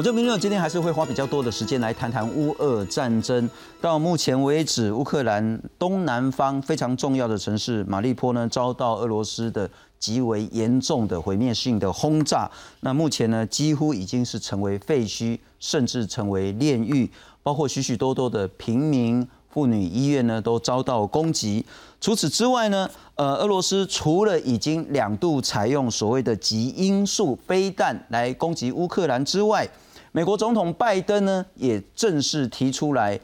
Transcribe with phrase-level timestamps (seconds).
[0.00, 3.46] 我这边呢，今天还是会花比较多的时间来谈谈乌俄战争。
[3.82, 9.68] 到目前为止，乌克兰东南方非常重要的城市马利坡呢，遭到俄罗斯的
[9.98, 12.50] 极为严重的毁灭性的轰炸。
[12.80, 17.10] 那目前呢，几乎已经是成为废墟，甚至成为炼狱，
[17.42, 21.62] 包括许许多多的平民、妇女医院呢，都遭到攻击。
[22.00, 29.68] 除此之外呢，呃，俄罗斯除了已经两度采用所谓的极音速飞弹来攻击乌克兰之外，
[30.12, 33.20] 美国总统拜登呢，也正式提出来，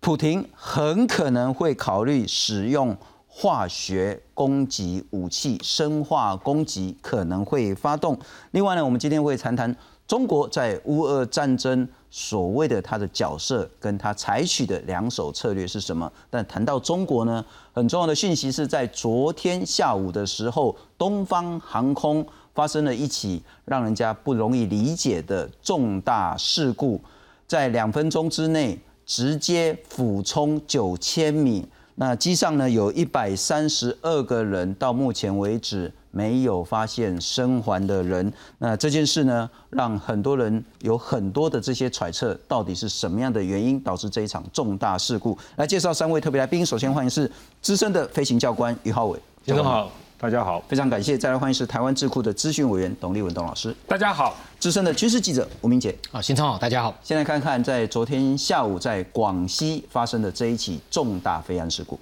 [0.00, 2.96] 普廷很可能会考虑使用
[3.28, 8.18] 化学攻击武器，生化攻击可能会发动。
[8.50, 9.72] 另外呢，我们今天会谈谈
[10.08, 16.10] 中国在乌俄战争所谓的它的角色，跟它采取的两手策略是什么。
[16.28, 22.26] 但谈到中国呢，很重要的讯息是在昨天下午的时候，东方航空。
[22.58, 27.00] 发生了一起让人家不容易理解的重大事故，
[27.46, 31.64] 在两分钟之内直接俯冲九千米。
[31.94, 38.32] 那机上呢有一百三十二个人，到目前为止没有发现生还的人。
[38.58, 45.38] 那这件事呢，让很多人有很多的这些揣测，到底是什么样的原因导致这一场重大事故？
[45.54, 47.30] 来介绍三位特别来宾，首先欢迎是
[47.62, 49.88] 资深的飞行教官于浩伟，先生好。
[50.20, 51.16] 大家好，非常感谢。
[51.16, 53.72] 再来欢迎是台湾智库的资讯委员董立文董老师。
[53.86, 55.96] 大家好，资深的军事记者吴明杰。
[56.10, 56.92] 啊，新昌好，大家好。
[57.04, 62.00] 先来看看在昨天下午在广西发生的这一起重大飞安事故。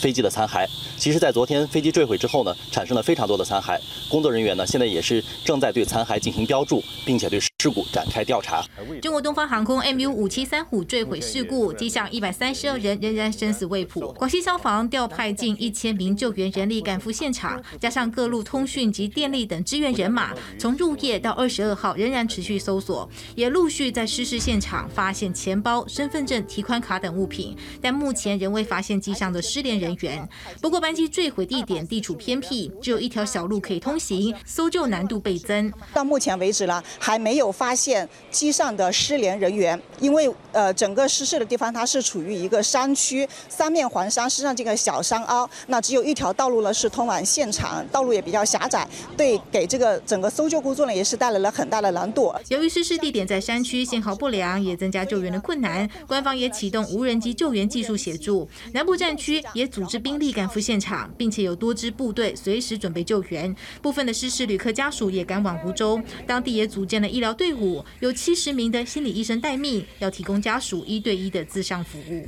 [0.00, 3.78] 飞机的残骸，其实，在昨天飞机坠毁之后呢，产生了非常多的残骸。
[4.08, 8.64] 工作人员呢，现在也是正在对残骸进行标注，并且对事故展开调查。
[9.02, 14.12] 中国东方航空 MU 五七三虎坠毁事故，机上一百三十二人仍然生死未卜。
[14.12, 29.76] 广西消防调派近一千名救援人力赶赴现场，加上各路通讯及电力等支援人马，从入夜到二十二号仍然持续搜索，也陆续在失事现场发现钱包、身份证、提款卡等物品，但目前仍未发现机上的失联。
[29.80, 30.28] 人员。
[30.62, 35.72] 不过，班机坠毁地点地处偏僻，只有一条小路可以通行，搜救难度倍增。
[35.92, 48.86] 到目前为止呢，还没有发现机上的失联人员，因为呃，整个失事的地方它是处于一个山区，三面环山，实际上这个小山凹，那只有一条道路呢是通往现场，道路也比较狭窄，
[49.16, 52.34] 对，给这个整个搜救工作呢也是带来了很大的难度。
[52.48, 55.88] 由于失事地点在山区，信号不良，也增加救援的困难。
[56.06, 59.68] 官方也启动无人机救援技术协助，南部战区也。
[59.68, 63.54] 组织兵力赶赴现场，并且有多支部队随时准备救援。
[63.80, 72.26] 部分的失事旅客家属也赶往湖州，当地也组建了医疗队伍，有七十名的心理医生待命，要提供家属一对一的自上服务。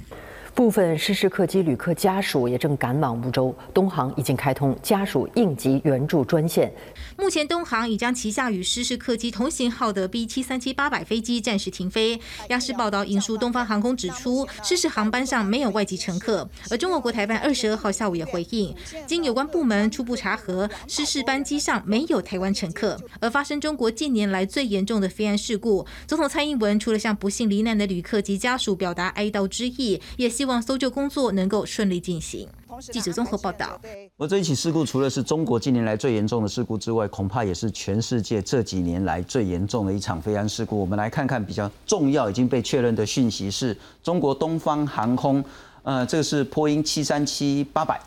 [0.54, 6.72] 部分失事客机旅客家属也正赶往梧州，东航已经开通家属应急援助专线。
[7.16, 12.20] 目前，东航已将旗下与失事客机同型号的 B 七三七八百飞机暂时停飞。
[12.48, 16.48] 央视报道引述东方航空指出，失事航班上没有外籍乘客。
[16.70, 18.74] 而中国国台办二十二号下午也回应，
[19.06, 22.98] 经有关部门初步查核，失事班机上没有台湾乘客。
[23.20, 30.60] 而发生中国近年来最严重的飞安事故，总统蔡英文除了向不幸罹难的旅客及家属表达哀悼之意，也希望。
[30.62, 32.48] 搜救工作能够顺利进行。
[32.90, 33.78] 记者综合报道。
[34.16, 40.80] 而这一起事故，除了是中国近年来最严重的事故之外，恐怕也是全世界这几年来最严重的一场飞安事故。
[40.80, 45.44] 我们来看看比较重要、已经被确认的讯息，是中国东方航空，
[45.82, 48.00] 呃，这个是波音七三七八百。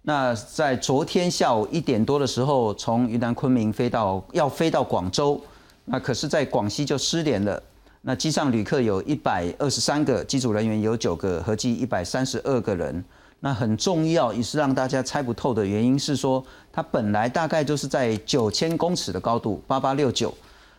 [0.00, 5.38] 那在昨天下午一点多的时候，从云南昆明飞到要飞到广州，
[5.84, 7.62] 那可是在广西就失联了。
[8.02, 13.04] 那机上旅客有一百二十三个，机组人员有九个，合计一百三十二个人。
[13.40, 20.32] 那很重要，也是让大家猜不透的原因是说，它本来大概就是在九千公尺的高度，八八六九，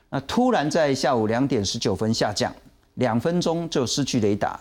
[0.10, 2.51] 那突然在下午两点十九分下降，
[2.95, 4.60] 两分钟就失去雷达。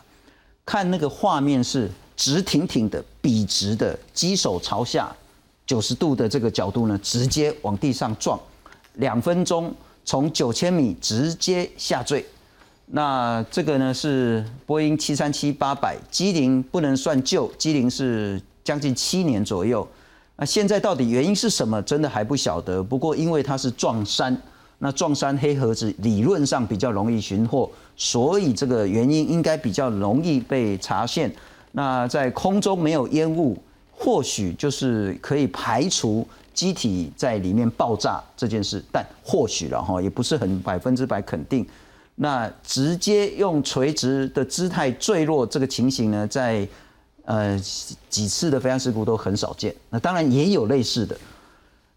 [0.67, 5.11] 看那个画面是直挺挺的、笔直的，机手朝下
[5.67, 8.39] 九十度的这个角度呢，直接往地上撞，
[8.95, 9.75] 两分钟
[10.05, 12.25] 从九千米直接下坠。
[12.93, 19.87] 那这个呢是波音七三七八百机龄不能算旧，机龄是将近七年左右。
[20.37, 22.83] 那现在到底原因是什么，真的还不晓得。
[22.83, 24.37] 不过因为它是撞山，
[24.79, 31.33] 那撞山黑盒子理论上比较容易寻获，所以这个原因应该比较容易被查现。
[31.73, 33.57] 那在空中没有烟雾，
[33.93, 41.65] 或许就是可以排除机体在里面爆炸这件事，但或许了哈，也不是很百分之百肯定。
[42.23, 46.69] 那直接用垂直的姿态坠落这个情形呢，在
[47.25, 47.59] 呃
[48.11, 49.75] 几次的飞安事故都很少见。
[49.89, 51.17] 那当然也有类似的。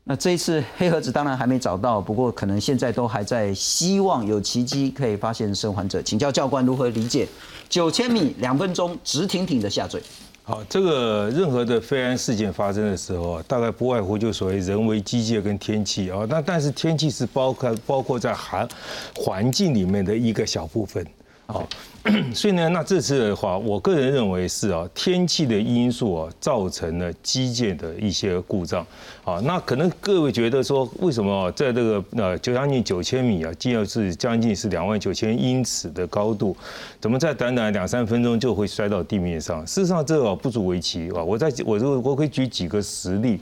[0.06, 6.02] 那这一次黑盒子当然还没找到，不过可能现在都还在希望有奇迹可以发现生还者。
[6.02, 7.28] 请教教官如何理解
[7.68, 10.02] 九千米两分钟直挺挺的下坠？
[10.46, 16.26] 好，这个任何的飞安事件发生的时候，大概不外乎就所谓人为机械跟天气啊。
[16.30, 18.68] 那但是天气是包括包括在环
[19.16, 21.06] 环境里面的一个小部分。
[21.46, 21.68] 好，
[22.34, 28.86] 所以呢，那这次的话，我个人认为是啊，天气的因素啊，造成了机械的一些故障。
[29.26, 36.56] 啊，那可能各位觉得说，为什么在这个呃，就将近九千米啊，近要是将近是两万九千英尺的高度，
[37.00, 39.66] 怎么在短短两三分钟就会摔到地面上？
[39.68, 41.22] 事实上，这个不足为奇啊。
[41.22, 43.40] 我在我我我可以举几个实例。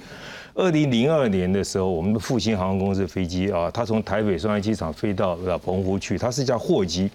[0.54, 7.10] 二零零二年的时候，我们的复兴航空公司飞机啊，它从台北松山机场飞到澎湖去，它是一架货机。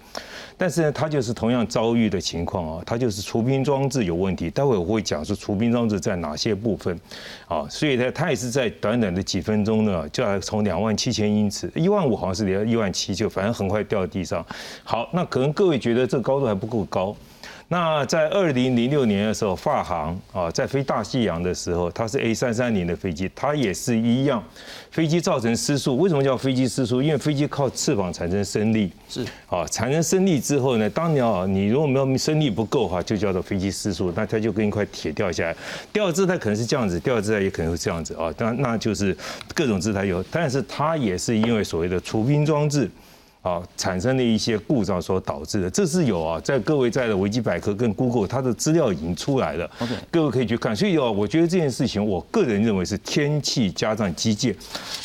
[0.59, 4.49] 但是呢，它就是同样遭遇的情况啊，它就是除冰装置有问题。
[4.49, 6.99] 待会我会讲说除冰装置在哪些部分，
[7.47, 14.43] 啊，所以呢，它也是在短短的几分钟呢，就要从两万七千英尺，一万五好像是连一万七，就反正很快掉地上。
[14.83, 17.15] 好，那可能各位觉得这高度还不够高。
[17.69, 24.41] 那在二零零六年的时候，法航啊，在飞大西洋的时候，它是 A 三三零的飞机，它也是一样，
[24.89, 25.97] 飞机造成失速。
[25.97, 27.01] 为什么叫飞机失速？
[27.01, 35.53] 因为飞机靠翅膀产生升力，是啊，产生升力之后呢，当你啊，你如果没有升力不够的话，就叫做飞机失速，那它就跟一块铁掉下来。
[35.91, 39.15] 掉的姿态可能是这样子，掉的姿态也可能是这样子啊，当然那就是
[39.53, 42.89] 各种姿态有，但是它也是因为所谓的除冰装置。
[43.47, 49.69] 啊，产生的一些故障所导致的，这是有啊，在各位在的维基百科跟 Google，它的资料已经出来了。
[49.79, 50.75] OK，各位可以去看。
[50.75, 54.53] 所以哦，我觉得这件事情，我个人认为是天气加上机械。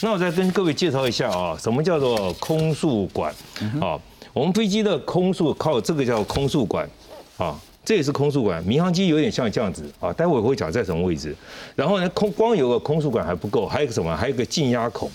[0.00, 3.32] 那我再跟各位介绍一下啊，什么叫做空速管？
[3.80, 3.96] 啊，
[4.32, 6.88] 我们飞机的空速靠这个叫空速管
[7.36, 8.60] 啊，这也是空速管。
[8.64, 11.32] 民航机有点像这样子啊，待会我会讲在什么位置。
[11.76, 14.16] 然后呢，空光有个空速管还不够，还有个什么？
[14.16, 15.08] 还有个进压孔。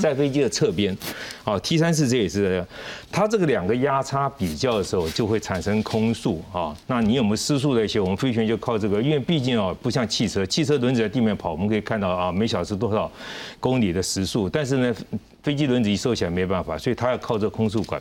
[0.00, 0.96] 在飞机的侧边，
[1.44, 2.66] 啊，T 三四这也是这样，
[3.10, 6.76] 它这个两个压差比较的时候，就会产生空速啊。
[6.86, 7.98] 那你有没有失速的一些？
[7.98, 13.10] 我们飞行员就靠这个，因为毕竟啊，不像汽车，汽车轮子在地面跑，我们可以看到啊，每小时多少
[13.58, 14.48] 公里的时速。
[14.48, 14.94] 但是呢，
[15.42, 18.00] 飞机轮子一收起来没办法，所以它要靠这空速管。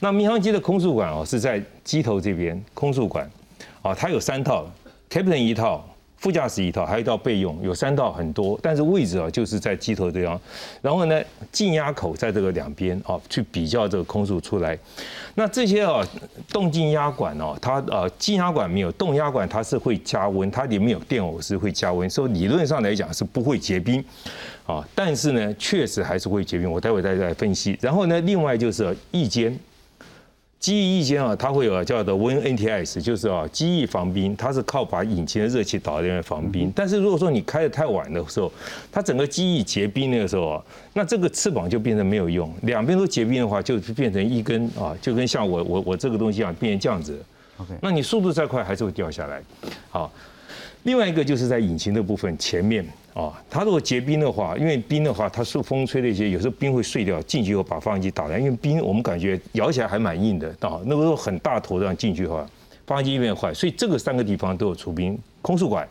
[0.00, 3.30] 那民航机的空速管哦，是在机头这边空速管，
[3.82, 4.66] 啊，它有三套
[5.08, 5.88] ，Captain 一套。
[6.22, 10.40] 副驾驶一套，还有一套备用，有三套很多，但是位置啊就是在机头这样。
[10.80, 11.20] 然后呢，
[11.50, 14.78] 进压口在这个两边啊，去比较这个空速出来。
[15.34, 16.00] 那这些啊，
[16.52, 24.02] 动静压管哦，它呃进压管没有，动压管它是会加温，它里面有电偶是会加温，所以理论上来讲是不会结冰
[24.64, 24.86] 啊。
[24.94, 27.76] 但是呢，确实还是会结冰，我待会再来分析。
[27.80, 29.58] 然后呢，另外就是翼尖。
[30.62, 36.72] 机翼翼尖啊，它会有叫做 Win NTS，就是啊机翼防冰，它是靠把引擎的热气导在那边防冰。
[36.72, 38.50] 但是如果说你开的太晚的时候，
[38.92, 40.64] 它整个机翼结冰那个时候啊，
[40.94, 42.48] 那这个翅膀就变成没有用。
[42.62, 47.20] 两边都结冰的话，就变成一根啊，就跟像我我我这个东西一样，变成这样子。
[47.56, 49.42] OK，那你速度再快还是会掉下来。
[49.90, 50.12] 好，
[50.84, 52.86] 另外一个就是在引擎的部分前面。
[53.14, 57.20] 哦，它如果结冰的话，因为冰的话，它受风吹的一些，有时候冰会碎掉。
[57.22, 60.48] 进去以后把发动机打烂，因为冰我们感觉摇起来还蛮硬的。
[60.60, 62.46] 啊，那个时候很大头这样进去的话，
[62.86, 63.52] 发动机变坏。
[63.52, 65.86] 所以这个三个地方都有除冰空速管。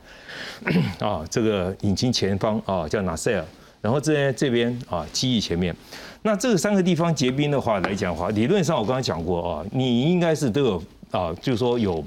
[1.00, 3.44] 啊，这个引擎前方啊叫 nacelle，
[3.82, 5.75] 然后这这边啊机翼前面。
[6.24, 12.04] 那这个三个地方结冰的话来讲的话，理论上我刚刚讲过啊，你应该是都有啊，就是说有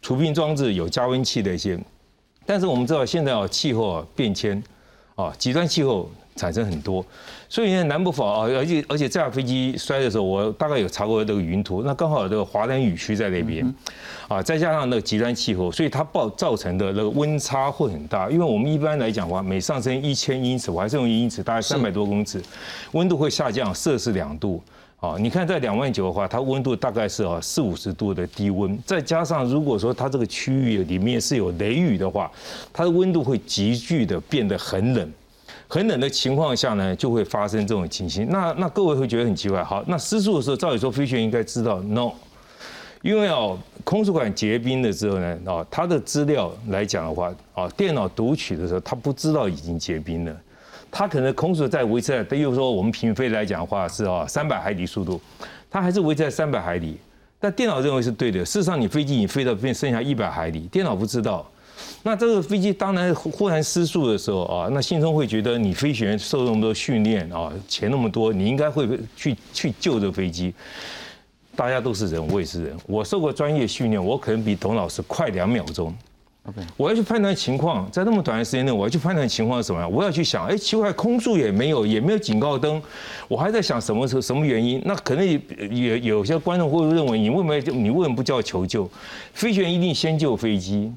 [0.00, 1.76] 除冰装置、有加温器的一些。
[2.44, 4.62] 但是我们知道现在啊气候啊变迁
[5.14, 7.04] 啊极端气候产生很多，
[7.48, 13.62] 所以呢南部否啊而且而且这架飞机摔的时候，我大概有查过这个云图，那刚好有这个华南雨区在那边
[14.28, 18.30] 啊，再加上那个极端气候，所以它爆造成的那个温差会很大。
[18.30, 22.42] 因为我们一般来讲的话，每上升一千英尺，我还是用英尺，大概三百多公尺，
[22.92, 24.62] 温度会下降摄氏两度。
[25.02, 32.30] 啊，你看在两万九的话，它温度大概是啊四五十度的低温，再加上如果说它这个区域里面是有雷雨的话，
[32.72, 35.12] 它的温度会急剧的变得很冷，
[35.66, 38.28] 很冷的情况下呢，就会发生这种情形。
[38.30, 42.12] 那那各位会觉得很奇怪，好，那失速的时候，照理说飞行员应该知道，no，
[43.02, 50.36] 因为哦，空速管结冰的时候呢，啊，它的资料来讲的话，啊，电脑读取的时候，它不知道已经结冰了。
[50.92, 55.18] 它可能空速在维持在，比如说我们平飞来讲的话是啊三百海里速度，
[55.70, 56.98] 它还是维持在三百海里，
[57.40, 58.44] 但电脑认为是对的。
[58.44, 61.44] 事实上你飞机已飞到变剩下一百海里，电脑不知道。
[62.02, 70.54] 那这个飞机当然忽然失速的时候啊，那心中会觉得你飞行员受那么多训练啊，钱那么多，你应该会去去救这飞机。
[71.56, 75.94] 大家都是人，我也是人，我受过专业训练，我可能比董老师快两秒钟。
[76.76, 79.90] 我要去判断情况，在那么短的时间内，我要去判断情况是什么样？
[79.90, 82.82] 我要去想，哎，奇怪，空速也没有，也没有警告灯，
[83.28, 84.82] 我还在想什么时候什么原因？
[84.84, 88.90] 那可能也有些观众会认为，你为什么你为什么不叫求救？
[89.32, 90.92] 飞行员一定先救飞机，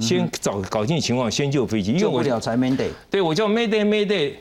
[0.00, 4.32] 先找搞清情况，先救飞机，因为我了才 Mayday，对我叫 Mayday Mayday，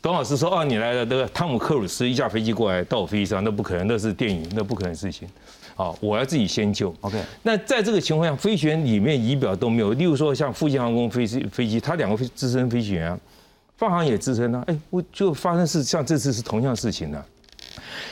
[0.00, 5.28] 董老师说，哦，你来了，那个汤姆克鲁斯一架飞机过来到我飞机上，那不可能，那是电影，那不可能事情。
[5.76, 6.92] 好，我要自己先救。
[7.02, 9.92] OK，那在这个情况下，飞行员里面仪表都没有。
[9.92, 13.20] 例如说，像复兴航空飞机，飞机，他两个资深飞行员，
[13.76, 14.64] 发航也资深啊。
[14.68, 17.22] 哎，我就发生是，像这次是同样事情的。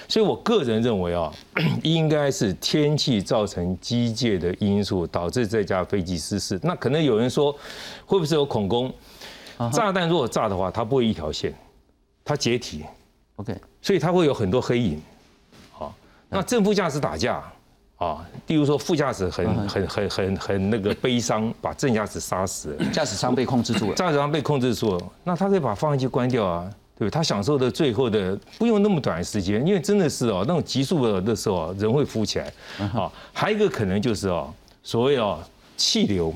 [0.06, 1.32] 所以我个人认为啊，
[1.82, 6.60] 应该是天气造成机械的因素导致这架飞机失事。
[6.62, 7.50] 那可能有人说，
[8.04, 8.92] 会不会是有恐攻？
[9.72, 11.54] 炸弹如果炸的话，它不会一条线，
[12.22, 12.84] 它解体。
[13.36, 15.00] OK，所以它会有很多黑影。
[16.34, 17.42] 好，那正副驾驶打架。
[17.96, 32.52] 啊，例如说副驾驶很很很很很那个悲伤，把正驾驶杀死了，驾驶舱被控制住了，驾驶舱被控制住了，那他可以把发动机关掉啊，对他享受的最后的不用那么短时间，因为真的是哦，那种急速的的时候人会浮起来。
[32.78, 35.38] 啊，还有一个可能就是哦，所谓哦
[35.76, 36.34] 气流，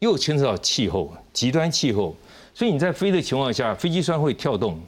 [0.00, 2.14] 又牵扯到气候，极端气候，
[2.52, 4.78] 所以你在飞的情况下，飞机虽然会跳动。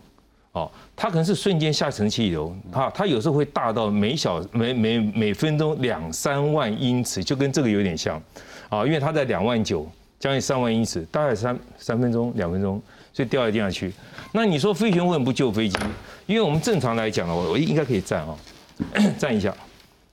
[0.59, 8.21] 哦，它可能是瞬间下沉气流，哈，它有时候会大到每小每每每分钟两三万英尺，就跟这个有点像，
[8.69, 9.89] 啊，因为它在两万九，
[10.19, 13.93] 将近三万英尺，大概三三分钟两分钟，所以掉在地上去。
[14.33, 15.79] 那你说飞行员为什么不救飞机？
[16.27, 18.37] 因为我们正常来讲的话，我应该可以站啊，
[19.17, 19.55] 站一下。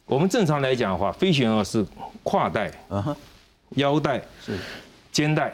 [0.06, 1.84] 我们正常来讲的话，飞行员是
[2.22, 2.72] 胯带、
[3.72, 4.56] 腰带、是
[5.12, 5.52] 肩带。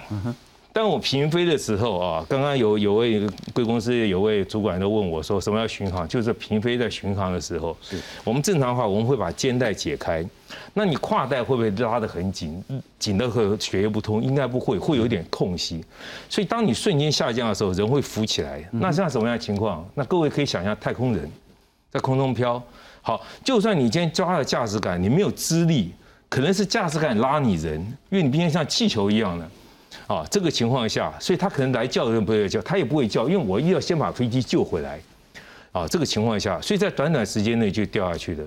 [0.74, 6.08] 当我平飞的时候啊，刚刚有有位贵公司有位主管都问我说，什么叫巡航？
[6.08, 10.26] 就是平飞在巡航的时候，是我们正常的话，我们会把肩带解开。
[10.74, 12.64] 那你胯带会不会拉得很紧，
[12.98, 14.24] 紧的和血液不通？
[14.24, 15.84] 应该不会，会有点空隙。
[16.30, 18.64] 所以当你瞬间下降的时候，人会浮起来。
[18.72, 19.86] 那像什么样的情况？
[19.94, 21.30] 那各位可以想象，太空人
[21.92, 22.62] 在空中飘。
[23.02, 25.92] 好，就算你今天抓了驾驶杆，你没有支力，
[26.30, 27.78] 可能是驾驶杆拉你人，
[28.10, 29.46] 因为你毕竟像气球一样的。
[30.08, 35.00] 啊，这个情况下，所以他可能来叫人不会叫，他也不会叫，因为我一定要先把飞机救回来。
[35.72, 38.44] 啊，这个情况下，所以在短短时间内就掉下去的。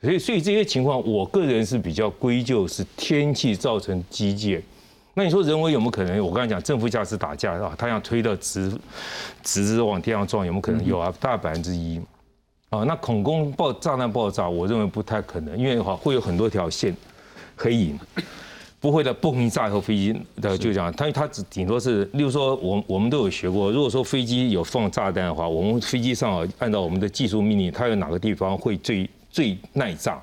[0.00, 4.60] 所以，所以这些情况，我个人是比较归咎是天气造成机械。
[5.14, 6.24] 那你说人为有没有可能？
[6.24, 8.72] 我刚才讲正副驾驶打架啊，他想推到直
[9.42, 10.86] 直往天上撞，有没有可能？
[10.86, 12.00] 有啊，大概百分之一。
[12.70, 16.96] 啊，那恐攻爆炸弹爆炸，我认为不太可能，因为哈会有很多条线
[17.56, 17.98] 黑影。
[18.80, 30.22] 不会的，蹦一炸以后飞机的就这样，它它只顶多是，例如说，我我们都有学过，如果说飞机有放炸弹的话，我们飞机上按照我们的技术命令，它有哪个地方会最最耐炸？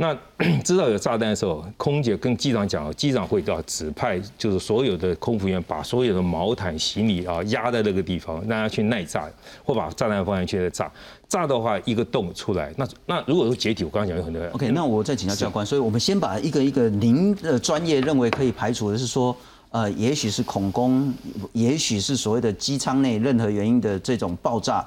[0.00, 0.16] 那
[0.64, 9.28] 知道有炸弹的时候，空姐跟机长讲，机长会要指派，就是所有的空服员把所有的毛毯、行李啊压在那个地方，让他去耐炸，
[9.64, 10.92] 或把炸弹放进去再炸。
[11.28, 14.40] 炸的话，一个洞出来，那那如果说解体，我刚刚讲有很多。
[14.52, 19.36] OK，那我再请教教官，所以我们先把一个一个您的专业认为可以排除的是说，
[19.70, 21.12] 呃，也许是恐攻，
[21.52, 24.86] 也许是所谓的机舱内任何原因的这种爆炸。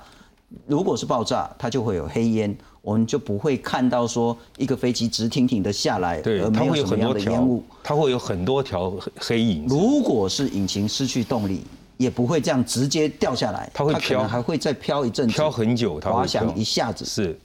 [0.67, 2.55] 如果是爆炸，它就会有黑烟。
[2.81, 9.67] 我们就不会看到说一个飞机直挺挺的下来，对，它会有很多烟雾，它会有很多条黑影。
[9.67, 11.61] 如果是引擎失去动力，
[11.97, 17.05] 也不会这样直接掉下来，它会飘，还会再飘一阵，飘很久，它滑翔一下子。
[17.05, 17.39] 是。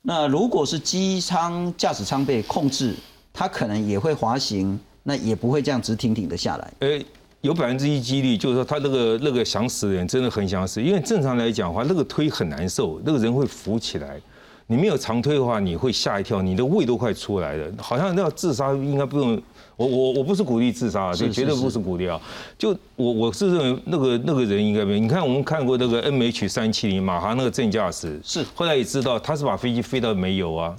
[0.00, 2.94] 那如果是机舱驾驶舱被控制，
[3.34, 6.72] 它可能也会滑行，那也不会这样直挺挺的下来。
[6.80, 7.04] 诶，
[7.42, 14.18] 有百分之一几率，就是说他那个那个想死的人真的很想死，因为正常来讲的话，那个推很难受，那个人会浮起来。
[14.66, 17.70] 你没有长推的话，你会吓一跳，你的胃都快出来了。
[17.78, 19.40] 好像要自杀，应该不用。
[19.76, 22.20] 我我我不是鼓励自杀，就绝对不是鼓励啊。
[22.56, 25.00] 就我我是认为那个那个人应该没。
[25.00, 30.76] 你看我们看过那个 M H 三七零马航那个正驾驶，是后来也知道他是把飞机飞到没有啊。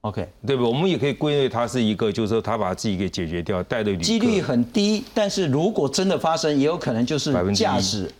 [0.00, 0.64] OK，对不？
[0.64, 5.04] 我们也可以归类他是一个，就是说他把自己给解决掉，带的几率很低。
[5.14, 8.12] 但是如果真的发生，也有可能就是驾驶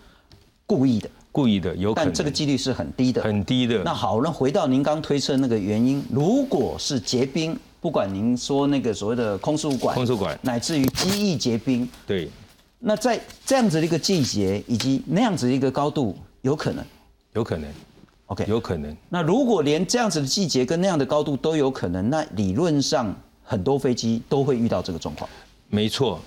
[0.67, 1.11] 故意的。
[1.37, 3.83] 故意的有可能，但这个几率是很低的，很低的。
[3.85, 12.31] 那好，那回到您刚推测那个原因，如果是结冰，不管您说那个所谓的空速管，空速管，乃至于机翼结冰，对。
[12.79, 16.83] 那在这样子的一个季节以及那样子的一个高度，有可能，
[17.35, 17.71] 有可能
[18.29, 18.97] ，OK，有可能。
[19.11, 23.15] 那如果连这样子的季节跟那样的高度都有可能，那理论上
[23.45, 25.29] 很多飞机都会遇到这个状况。
[25.69, 26.19] 没错。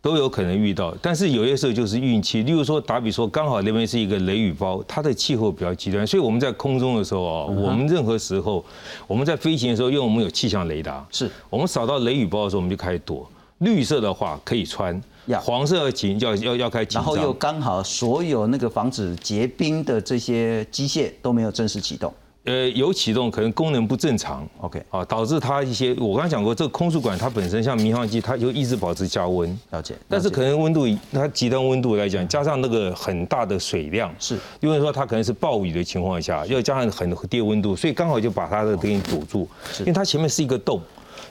[0.00, 2.42] 都有可能遇到，但是有些时候就是运气。
[2.42, 8.64] 例如说，打比说，刚好那边是一个雷雨包，它的气候比较极端，所以我们在空中的时候啊，我们任何时候，
[9.06, 13.28] 我们在飞行的时候，因为我们有气象雷达，是我们扫到雷雨包的时候，我们就开始躲。
[13.58, 15.02] 绿色的话可以穿，
[15.40, 22.14] 黄色要紧要要要开紧然后又刚好所有那个防止结冰的这些机械都没有正式启动。
[22.48, 29.94] 呃，有启动，可能功能不正常，OK，啊，导致它一些，我刚才讲过，这个空速管它本身像民航机，它就一直保持加温，了解。
[30.08, 39.46] 但是可能温度，它极端温度来讲，加上那个很大的水量，是，因为说它可能是暴雨的情况下，要加上很低温度，所以刚好就把它的给你堵住，
[39.80, 40.80] 因为它前面是一个洞。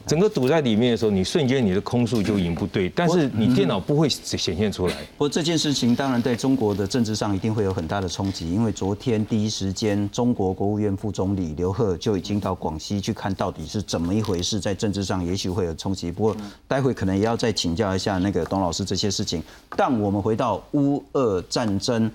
[0.08, 4.94] 整个堵在里面的时候，你瞬间你的空速就已经不对，但是你电脑不会显现出来。
[5.18, 16.10] 不过这件事情当然在中国的政治上一定会有很大的冲击，因为昨天第一时间，中国国务院副总理刘鹤就已经到广西去看到底是怎么一回事，在政治上也许会有冲击。
[16.10, 16.38] 不过
[16.70, 19.44] 待会可能也要再请教一下那个董老师这些事情。
[19.76, 22.10] 但我们回到乌俄战争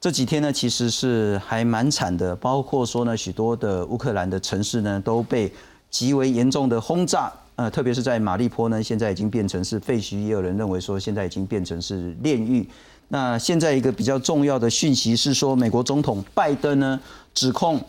[0.00, 5.52] 这几天呢，其实是还蛮惨的，包括说呢，许多的乌克兰的城市呢都被。
[5.96, 12.68] 极为严重的轰炸，呃，特别是在马利坡呢，现在已经变成是废墟，也有人认为说现在已经变成是炼狱。
[13.08, 17.00] 那现在一个比较重要的讯息是说，美国总统拜登呢
[17.32, 17.82] 指控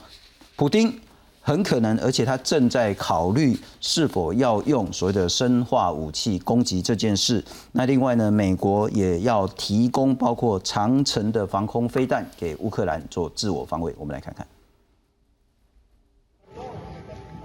[0.55, 0.97] 普京
[1.41, 7.43] 很可能，而且他正在考虑是否要用所谓的生化武器攻击这件事。
[7.73, 13.93] 那另外呢，美国也要提供包括长城的防空飞弹给乌克兰做自我防卫。
[13.97, 14.47] 我们来看看。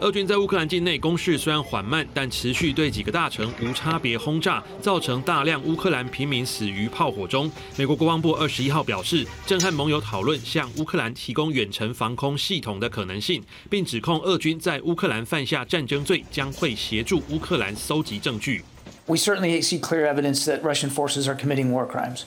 [0.02, 7.48] 俄军在乌克兰境内攻势虽然缓慢，但持续对几个大城无差别轰炸，造成大量乌克兰平民死于炮火中。
[7.76, 13.40] 美国国防部二十一号表示，正和盟友讨论向乌克兰提供远程防空系统的可能性，
[13.70, 18.64] 并指控俄军在乌克兰犯下战争罪，将会协助乌克兰搜集证据。
[19.06, 22.22] We certainly see clear evidence that Russian forces are committing war crimes,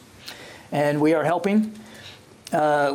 [0.72, 1.72] and we are helping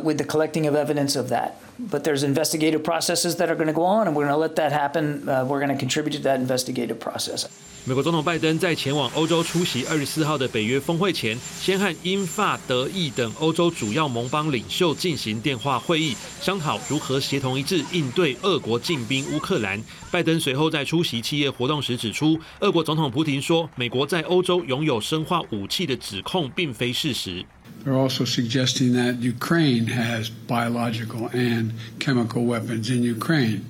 [0.01, 1.51] with the collecting of evidence of that.
[1.89, 4.55] But there's investigative processes that are going to go on, and we're going to let
[4.55, 5.23] that happen.
[5.25, 7.47] We're going to contribute to that investigative process.
[7.83, 19.81] 美国总统拜登在前往欧洲出席二十四号的北约峰会前，先和英法德意等欧洲主要盟邦领袖进行电话会议，商讨如何协同一致应对俄国进兵乌克兰。
[20.11, 27.43] 拜登随后在出席企业活动时指出，俄国总统普京说，美国在欧洲拥有生化武器的指控并非事实。
[27.84, 33.64] They're also suggesting that Ukraine has biological and chemical weapons in Ukraine.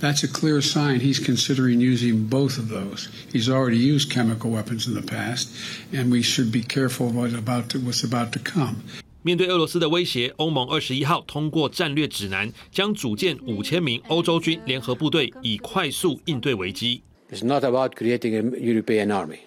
[0.00, 3.08] That's a clear sign he's considering using both of those.
[3.32, 5.48] He's already used chemical weapons in the past,
[5.94, 8.82] and we should be careful what's about to, what's about to come.
[9.22, 17.00] 面对俄罗斯的威胁，欧盟二十一号通过战略指南，将组建五千名欧洲军联合部队，以快速应对危机。
[17.30, 19.38] It's not about creating a European army.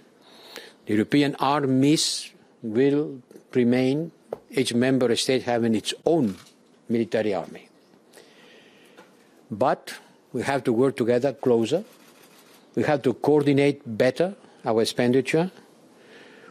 [0.88, 2.30] European armies
[2.64, 3.20] will
[3.57, 4.13] remain
[4.51, 6.37] each member state having its own
[6.89, 7.69] military army.
[9.51, 9.95] But
[10.33, 11.85] we have to work together closer.
[12.75, 14.35] We have to coordinate better
[14.65, 15.51] our expenditure.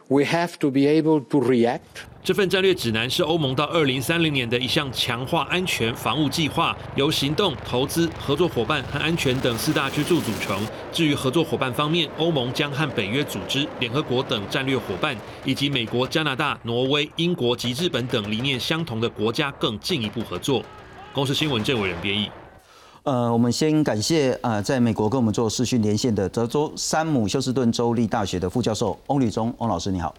[0.09, 10.55] We have to be able to react 这份战略指南是欧盟到二零三零年的一项强化安全防务计划，由行动、投资、合作伙伴和安全等四大支柱组成。
[10.91, 20.63] 至于合作伙伴方面，欧盟将和北约组织、联合国等战略伙伴，以及美国、加拿大、挪威、英国及日本等理念相同的国家更进一步合作。
[21.11, 22.29] 公司新闻郑伟人编译。
[23.01, 30.13] 呃，我们先感谢啊，在美国跟我们做视讯连线的德州山姆休斯顿州立大学的副教授翁履忠翁老师，你好。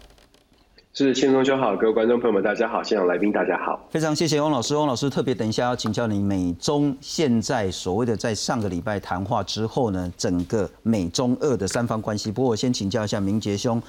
[0.95, 4.75] 是千中兄好，各位观众朋友们，大家好，现场来宾大家好，非常谢谢翁老师。
[4.75, 12.31] 翁老师特别等一下要请教你，美中现在所谓的在上个礼拜谈话之后呢，整个美中俄的三方关系。
[12.31, 13.81] 不过我先请教一下明杰兄，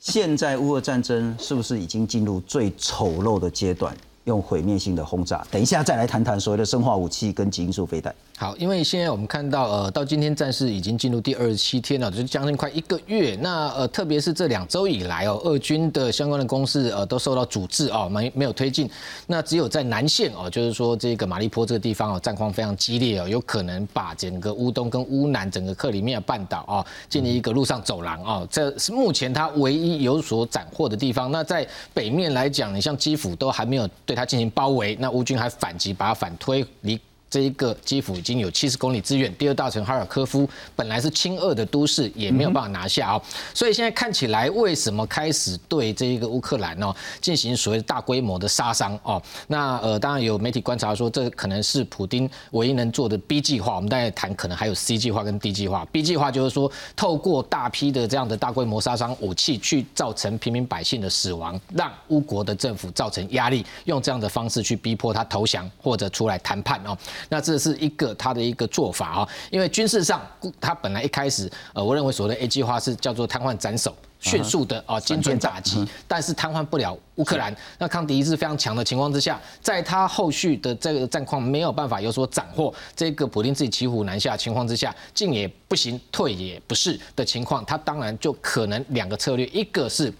[0.00, 3.96] 现在乌俄战争是不是已经进入最丑陋的阶段？
[4.24, 8.12] 用毁灭性的轰炸，等一下再来谈谈所谓的生化武器跟基因素飞弹。
[8.36, 13.36] 好，因为现在我们看到，呃，到今天战事已经进入第二十七天了，就是将近快一个月。
[13.40, 18.90] 那呃，特别是这两周以来哦，俄军的相关的攻势呃都受到阻滞哦，没没有推进。
[19.28, 31.30] 那只有在南线哦，就是说这个马利坡这个地方哦，战况非常激烈哦，有可能把整个乌东跟乌南整个克里米亚半岛啊，建立一个陆上走廊啊，这是目前它唯一有所斩获的地方。
[31.30, 34.14] 那在北面来讲，你像基辅都还没有对。
[34.14, 37.00] 它进行包围，那乌军还反击，把它反推离。
[37.34, 43.20] 这一个基辅已经有七十公里之远，第二大城哈尔科夫本来是亲俄的都市，也没有办法拿下哦。
[43.52, 49.20] 所以现在看起来，为什么开始对这一个乌克兰哦进行所谓大规模的杀伤哦？
[49.48, 53.74] 那呃，当然有媒体观察说，这可能是普京唯一能做的 B 计划。
[53.74, 55.84] 我们大概谈，可能还有 C 计划跟 D 计划。
[55.90, 66.96] B 计划就是说，透过大批的这样的大规模杀伤武器，去造成平民百姓的死亡，让乌国的政府造成压力，用这样的方式去逼迫他投降或者出来谈判哦。
[67.28, 70.20] 那这是一个他的一个做法啊，因为军事上
[70.60, 73.94] 他本来一开始，呃，我认为所谓的 A 计划是叫做瘫痪斩首。
[74.20, 77.54] 迅速的啊精准打击，但是瘫痪不了乌克兰。
[77.76, 90.10] 那抗敌意志非常强的情况之下，在他后续的这个战况没有办法有所斩获，这个普京自己骑虎难下情况之下，进也不行，退也不是的情况，他当然就可能两个策略，一个是。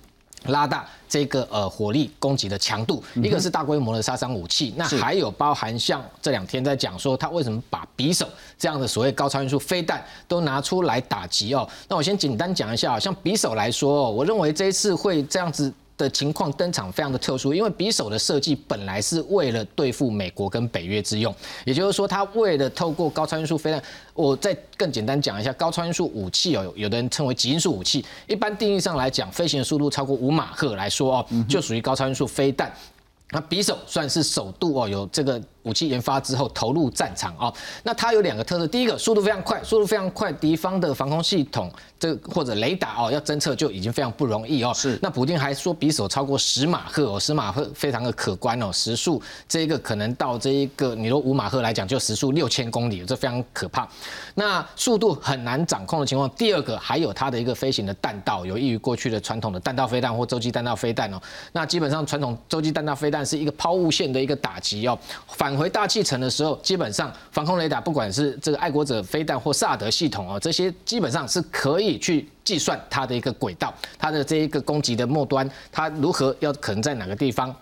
[0.47, 8.29] 拉大这个呃火力攻击的强度，一个是大规模的杀伤武器，那还有包含像这两天在讲说他为什么把匕首
[8.59, 11.69] 这样的所谓高超音速飞弹都拿出来打击哦。
[11.89, 15.73] 那我先简单讲一下，像匕首来说，我认为这一次会这样子。
[15.97, 32.73] 的情况登场非常的特殊，因为匕首的设计本来是为了对付美国跟北约之用，也就是说，它为了透过高超音速飞弹，我再更简单讲一下，高超音速武器哦，有的人称为极音速武器，一般定义上来讲，飞行的速度超过五马赫来说哦，就属于高超音速飞弹。
[33.31, 35.41] 那匕首算是首度哦，有这个。
[35.65, 44.73] 武器研发之后投入战场啊，那它有两个特色，第一个速度非常快，速度非常快，敌方的防空系统这或者雷达哦要侦测就已经非常不容易哦。
[44.75, 53.89] 是，那普京还说匕首超过十马赫哦，十马赫非常的可观哦，时速这个可能到这一个你说五马赫来讲就时速六千公里，这非常可怕。
[54.35, 61.19] 那速度很难掌控的情况，第二个还有它的一个飞行的弹道有益于过去的传统的弹道飞弹或洲际弹道飞弹哦。
[61.53, 64.99] 那基本上传统洲际弹道飞弹是一个抛物线的一个打击哦，
[65.29, 65.54] 反。
[65.57, 77.55] 回大气层的时候，基本上防空雷达，不管是这个爱国者飞弹或萨德系统啊，这些基本上是可以去计算它的一个轨道，它的这一个攻击的末端，它如何要可能在哪个地方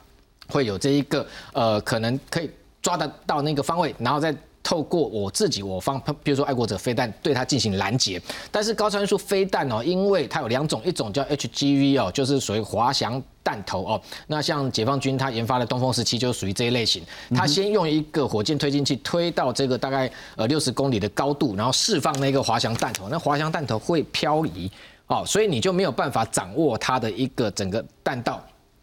[0.49, 2.51] 会有这一个呃，可能可以
[2.81, 8.21] 抓得到那个方位，然后再透过我自己我方，比如说爱国者飞弹对它进行拦截。
[8.51, 13.23] 但是高超音速飞弹哦，因为它有两种，一种叫 HGV 哦，就是属于滑翔。
[13.45, 17.03] 弹头哦，那像解放军他研发的东风十七就属于这一类型，
[17.35, 24.71] 他先用一个火箭推进器推到这个大概呃六十公里的高度，然后释放那个滑翔弹头，那滑翔弹头会漂移
[25.09, 28.41] 哦，所以你就没有办法掌握它的一个整个弹道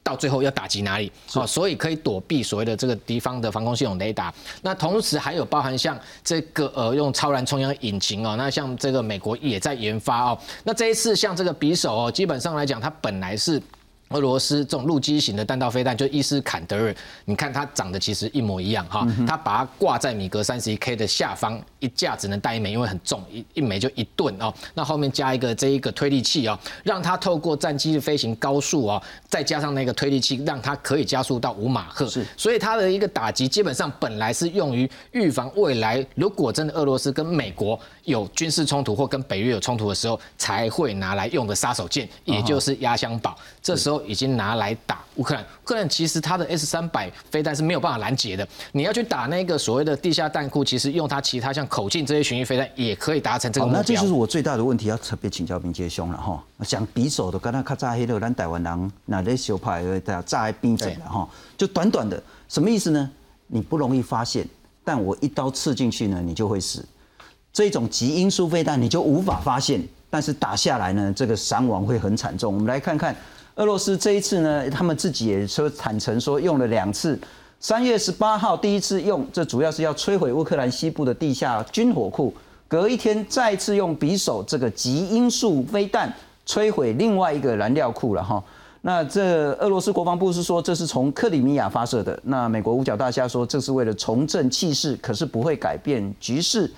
[0.10, 4.34] 到最后要打击哪里哦，所以可以躲避所谓的这个敌方的防空系统雷达。
[4.62, 13.62] 那同时还有包含像这个呃用超燃冲压引擎哦，那像这个美国也在研发哦，那这一次像这个匕首哦，基本上来讲它本来是。
[14.10, 16.96] 俄罗斯这种陆基型的弹道飞弹，就伊斯坎德尔，
[17.26, 24.52] 你看它长得其实一模一样哈，它把它挂在米格三十一 K 的下方，一架只能带一枚，因为很重，一一枚就一吨哦。
[24.74, 32.08] 那后面加一个这一个推力器哦，让它透过战机的飞行高速哦，再加上那个推力器，让它可以加速到五马赫。
[32.08, 43.38] 是，所以它的一个打击基本上本来是用于预防未来，如果真的俄罗斯跟美国有军事冲突或跟北约有冲突的时候，才会拿来用的杀手锏，也就是压箱宝。
[43.62, 43.99] 这时候。
[44.06, 48.48] 已经拿来打乌克兰，乌克兰其实它的 S 三百飞弹是没有办法拦截的。
[48.72, 53.82] 你要去打那个所谓的地下弹库，其实用它其他像口径这些巡弋飞弹也可以达成这个目标。
[53.82, 56.44] 那这就是我最大的问题，要特别请教明杰兄了哈。
[56.66, 63.10] 讲匕首的，刚才咔嚓黑的，咱台湾人那那小派的炸在兵阵了哈，就短短的，什么意思呢？
[63.48, 64.48] 你不容易发现，
[64.84, 66.86] 但我一刀刺进去呢，你就会死。
[67.52, 72.54] 这种极音速飞弹你就无法发现，但是打下来呢，这个伤亡会很惨重。
[72.54, 73.16] 我们来看看。
[73.60, 77.20] 俄罗斯这一次呢，他们自己也说坦诚说用了两次。
[77.60, 82.34] 三月十八号第一次用，这主要是要摧毁乌克兰西部的地下军火库。
[82.70, 86.10] 隔一天再次用匕首这个极音速飞弹
[86.48, 88.42] 摧毁另外一个燃料库了哈。
[88.80, 92.18] 那这俄罗斯国防部是说这是从克里米亚发射的。
[92.24, 96.72] 那美国五角大厦说这是为了重振气势，可是不会改变局势。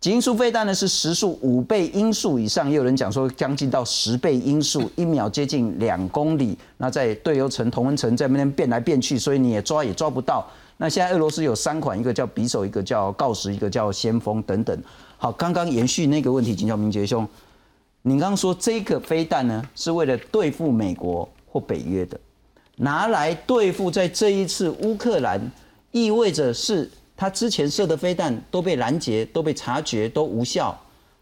[0.00, 6.56] 极音速飞弹呢是时速五倍音速以上，也有人讲说将近到十倍音速，一秒接近两公里。
[6.76, 10.46] 那在对流层、同温层在那边变来变去，所以你也抓也抓不到。
[10.76, 14.80] 那现在俄罗斯有三款，一个叫匕首，一个叫锆石，一个叫先锋等等。
[15.16, 17.26] 好，刚刚延续那个问题，请教明杰兄，
[18.02, 22.16] 你刚刚说这个飞弹呢是为了对付美国或北约的，
[22.76, 25.50] 拿来对付在这一次乌克兰，
[25.90, 26.88] 意味着是。
[27.20, 30.78] 他之前射的飞弹都被拦截、都被察觉、都无效，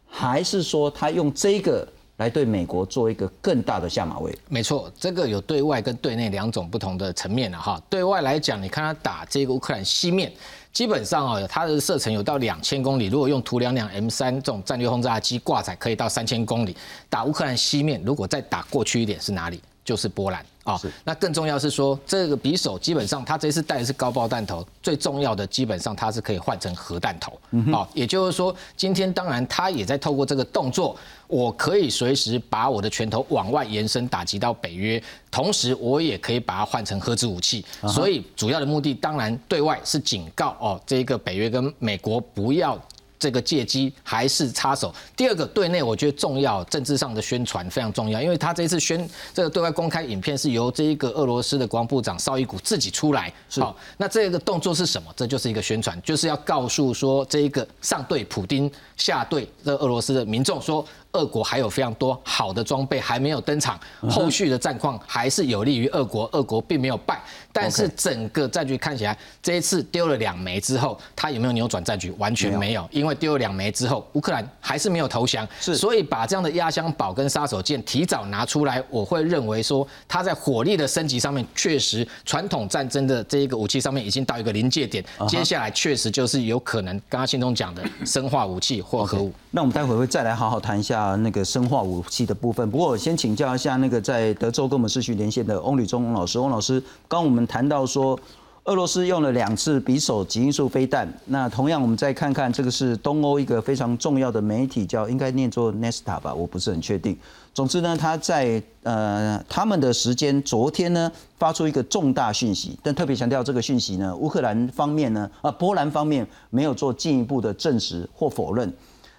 [0.06, 4.38] 还是说他用这个来对美国做一个更大的下马威？
[4.50, 7.80] 没错，这个有对外跟对内两种不同的层面了哈。
[7.88, 10.30] 对外来讲，你看他打这个乌克兰西面，
[10.70, 13.06] 基本上啊，它的射程有到两千公里。
[13.06, 16.76] 如果用图两两 M 三这种战略轰炸机挂载，可以到三千公里。
[17.08, 19.62] 打乌克兰西面，如果再打过去一点是哪里？
[19.86, 20.78] 就是波兰啊。
[21.04, 27.32] 那更重要是说，这个匕首基本上它这次带的是高爆弹头，最重要的基本上它是可以换成核弹头
[27.72, 27.88] 啊。
[27.94, 30.94] 也就是说，今天当然它也在透过这个动作，
[31.28, 37.64] 我可以随时把我的拳头往外延伸，打击到北约，同时我也可以把它换成核子武器。
[37.88, 42.76] 所以主要的目的当然对外是警告哦，这一个北约跟美国不要。
[43.18, 44.94] 这个借机还是插手。
[45.16, 53.32] 第二个对内，我觉得重要，政治上的宣传非常重要，因为他这次宣这个对外公开影片是由这一个俄罗斯的国防部长绍伊古自己出来。
[53.58, 55.12] 好，那这个动作是什么？
[55.16, 60.84] 这就是一个宣传，就是要告诉说这一个上对普丁，下对这俄罗斯的民众说。
[61.12, 66.28] 俄国还有非常多好的装备还没有登场，后续的战况还是有利于俄国。
[66.34, 67.18] 俄国并没有败，
[67.54, 72.10] 但是整个战局看起来，这一次丢了两枚之后，他有没有扭转战局？
[72.18, 75.48] 完全没有，因为丢了两枚之后，乌克兰还是没有投降。
[75.58, 89.32] 是，所以把这样的压箱宝跟杀手锏提早拿出来，我会认为说，他在火力的升级上面，确实传统战争的这一个武器上面已经到一个临界点，接下来确实就是有可能刚刚信中讲的生化武器或核武。
[89.50, 92.70] 那我们待会会再来好好谈一下那个生化武器的部分。
[92.70, 96.38] 不过我先请教一下那个在德州跟我们视讯连线的翁吕中翁老师。
[96.38, 98.18] 翁老师，刚我们谈到说，
[98.66, 101.08] 俄罗斯用了两次匕首极音速飞弹。
[101.26, 107.16] 那同样，我们再看看这个是东欧一个非常重要的媒体，叫应该念作 Nesta 吧，我不是很确定。
[107.54, 118.72] 总之呢，他在呃他们的时间昨天呢发出一个重大讯息，但特别强调这个讯息呢，乌克兰方面呢啊波兰方面没有做进一步的证实或否认。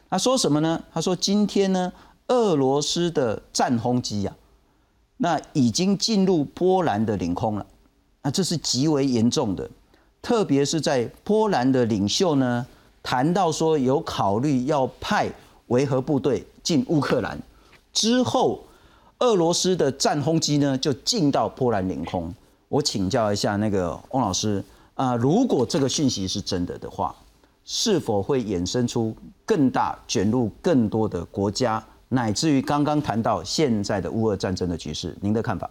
[0.10, 0.84] 他说什么呢？
[0.94, 1.90] 他说今天呢，
[2.28, 4.36] 俄罗斯的战轰机呀，
[5.16, 7.66] 那已经进入波兰的领空了。
[8.28, 9.70] 那这是极为严重的，
[10.22, 12.68] 特别是在波兰的领袖呢
[13.02, 15.32] 谈到说有考虑要派
[15.68, 17.40] 维和部队进乌克兰
[17.94, 18.62] 之后，
[19.20, 22.34] 俄罗斯的战轰机呢就进到波兰领空。
[22.68, 24.62] 我请教一下那个翁老师
[24.96, 27.16] 啊，如果这个讯息是真的的话。
[27.63, 35.13] 是否会衍生出更大卷入更多的国家，乃至于刚刚谈到现在的乌俄战争的局势？
[35.20, 35.70] 您的看法？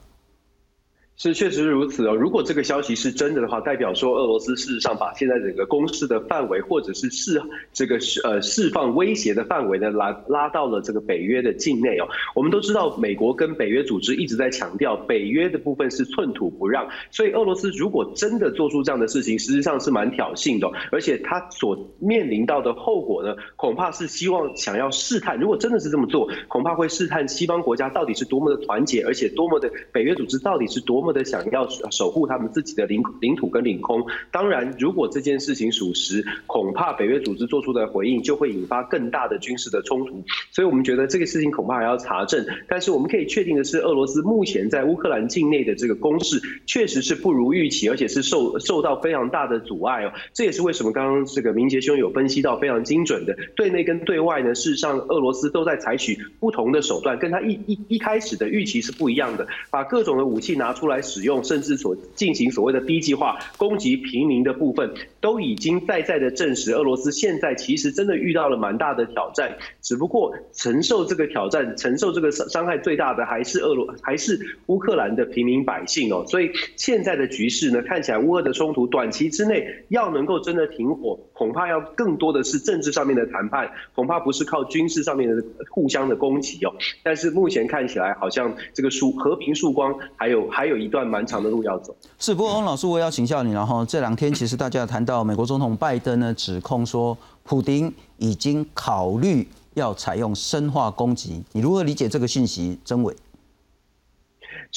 [1.17, 2.15] 是确实如此哦。
[2.15, 7.41] 如果这个消息是真的的话，代表说俄罗斯事实上把现在整个攻势的范围，或者是释
[7.73, 12.07] 这个呃释放威胁的范围呢，拉拉到了这个北约的境内哦。
[12.35, 16.87] 我们都知道，美国跟北约组织一直在强调，北约的部分是寸土不让。
[17.11, 25.41] 所以俄罗斯如果真的做出这样的事情，实际上是蛮挑衅的，而且他所面临到的后果呢，恐怕是希望想要试探。
[25.41, 31.06] 如果真的是这么做，恐怕会试探西方国家到底是多么的团结，而且多么的北约组织到底是多。
[31.07, 40.21] 么的想要守护他们自己的领领土跟领空，当然，如果这件事情属实，恐怕北约组织做出的回应就会引发更大的军事的冲突。
[40.51, 42.45] 所以，我们觉得这个事情恐怕还要查证。
[42.69, 50.13] 但是，我们可以确定的是，俄罗斯目前在乌克兰境内的这个攻势确实是不如预期，而且是受受到非常大的阻碍哦。
[50.35, 60.96] 这也是为什么刚刚这个明杰兄有分析到非常精准的，对内跟对外呢，事实上俄罗斯都在采取不同的手段，跟他一一一开始的预期是不一样的，把各种的武器拿出来。
[60.97, 69.55] 来使用甚至所进行所谓的 B 计划攻击平民的部分，都已经在在的证实，俄罗斯现在其实真的遇到了蛮大的挑战。
[69.83, 76.25] 只不过承受这个挑战、承受这个伤伤害最大的还是俄罗，还是乌克兰的平民百姓哦。
[76.27, 86.73] 所以现在的局势呢，看起来乌俄的冲突短期之内要能够真的停火，恐怕要更多的是政治上面的谈判，恐怕不是靠军事上面的互相的攻击哦。
[87.03, 90.86] 但是目前看起来，好像这个曙和平曙光还有还有一。
[90.87, 91.95] 一段蛮长的路要走。
[92.19, 93.53] 是，不过翁老师，我也要请教你。
[93.53, 101.43] 然后这两天，其实大家谈到美国总统拜登呢，指控说，普京已经考虑要采用生化攻击。
[101.53, 103.15] 你如何理解这个信息真伪？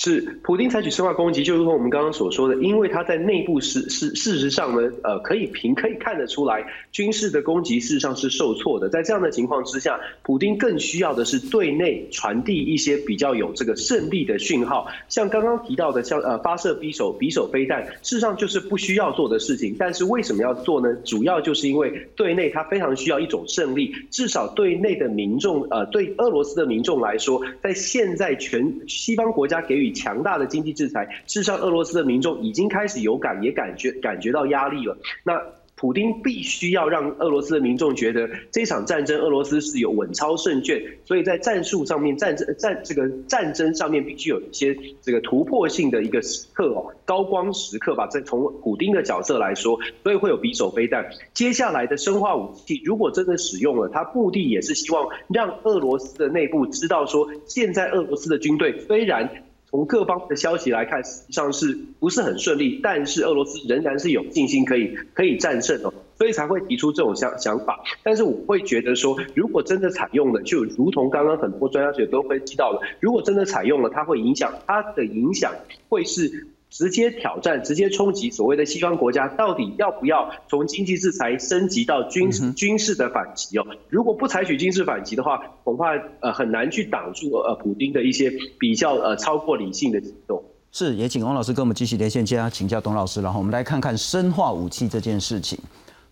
[0.01, 8.87] 是普京采取生化攻击，就如同我们刚刚所说的，因为他在内部事事事实上呢，呃，可以凭可以看得出来，军事的攻击事实上是受挫的。
[8.87, 14.87] 在这样的情况之下，普京更需要的是对内传递一些比较有这个胜利的讯号。
[15.09, 19.75] 像刚刚提到的，像呃发射匕首匕首飞弹，事实上就是不需要做的事情。
[19.77, 20.95] 但是为什么要做呢？
[21.03, 29.88] 主要就是因为对内他非常需要一种胜利，至少对内的民众，呃，对俄罗斯的民众来说，在现在全西方国家给予。
[29.91, 34.97] 强大的经济制裁，事实上，俄罗斯的民众已经开始有感，也感觉感觉到压力了。
[35.23, 35.41] 那
[35.75, 48.05] 普京必须要让俄罗斯的民众觉得这场战争俄罗斯是有稳操胜券，所以在战术上面、战争战这个战争上面必须有一些这个突破性的一个时刻哦，高光时刻吧。
[48.07, 51.05] 在从普京的角色来说，所以会有匕首飞弹。
[51.33, 59.29] 接下来的生化武器，如果真的使用了，它目的也是希望让俄罗斯的内部知道说，现在俄罗斯的军队虽然。
[59.69, 62.79] 从各方的消息来看，实际上是不是很顺利？
[62.81, 67.79] 但是俄罗斯仍然是有信心可以可以战胜哦，所以才会提出这种想想法。
[68.03, 75.53] 但是我会觉得说，如果真的采用了，就如同刚刚很多专家学都分析到了，如果真的采用了，它会影响它的影响
[75.87, 76.47] 会是。
[76.69, 83.65] 直接挑战、直接冲击所谓的西方国家，到底要不要从经济制裁升级到军军事的反击哦？
[83.89, 90.43] 如果不采取军事反击的话，恐怕呃很难去挡住呃普京的一些比较呃超过理性的行动。
[90.71, 95.57] 是，也请王老师跟我们继续连线，接下请教董老师，然后我们来看看生化武器这件事情。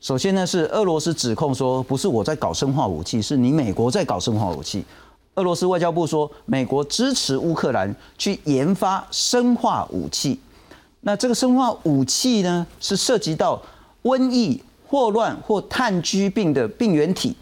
[0.02, 4.84] 首先呢，是俄罗斯指控说，不是我在搞生化武器，是你美国在搞生化武器。
[5.36, 10.40] 俄罗斯外交部说，美国支持乌克兰去研发生化武器。
[11.08, 13.62] 那这个生化武器呢，是涉及到
[14.04, 17.34] 瘟疫、霍乱或炭疽病的病原体。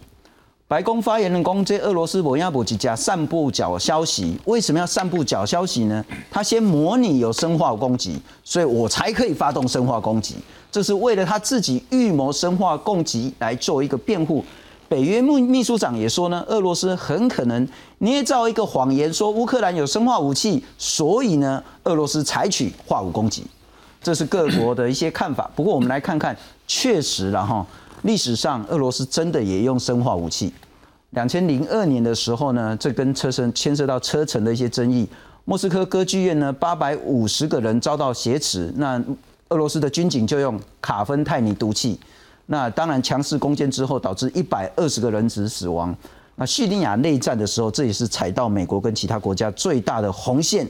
[0.68, 6.06] 白宫发言人公这俄罗斯摩亚普几家散布假消息，为什么要散布假消息呢？
[6.30, 10.36] 他先模拟有生化攻击，所以我才可以发动生化攻击，
[10.72, 14.46] 这是为了他自己预谋生化攻击来做一个辩护。
[14.88, 23.44] 北约秘秘书长也说呢，俄罗斯很可能捏造一个谎言，说乌克兰有生化武器，所以呢，俄罗斯采取化武攻击。
[24.06, 25.50] 这是各国的一些看法。
[25.56, 26.38] 不过我们来看看，
[26.68, 27.66] 确实了哈，
[28.04, 30.54] 历史上俄罗斯真的也用生化武器。
[31.10, 35.08] 两千零二年的时候呢，这跟车身牵涉到车臣的一些争议，
[35.46, 39.04] 莫斯科歌剧院呢，八百五十个人遭到挟持，那
[39.50, 42.00] 俄罗斯的军警就用卡芬泰尼毒气。
[42.46, 45.96] 那当然，强势攻坚之后，导致一百二十个人质死亡。
[46.36, 50.68] 那叙利亚内战的时候，这也是踩到美国跟其他国家最大的红线，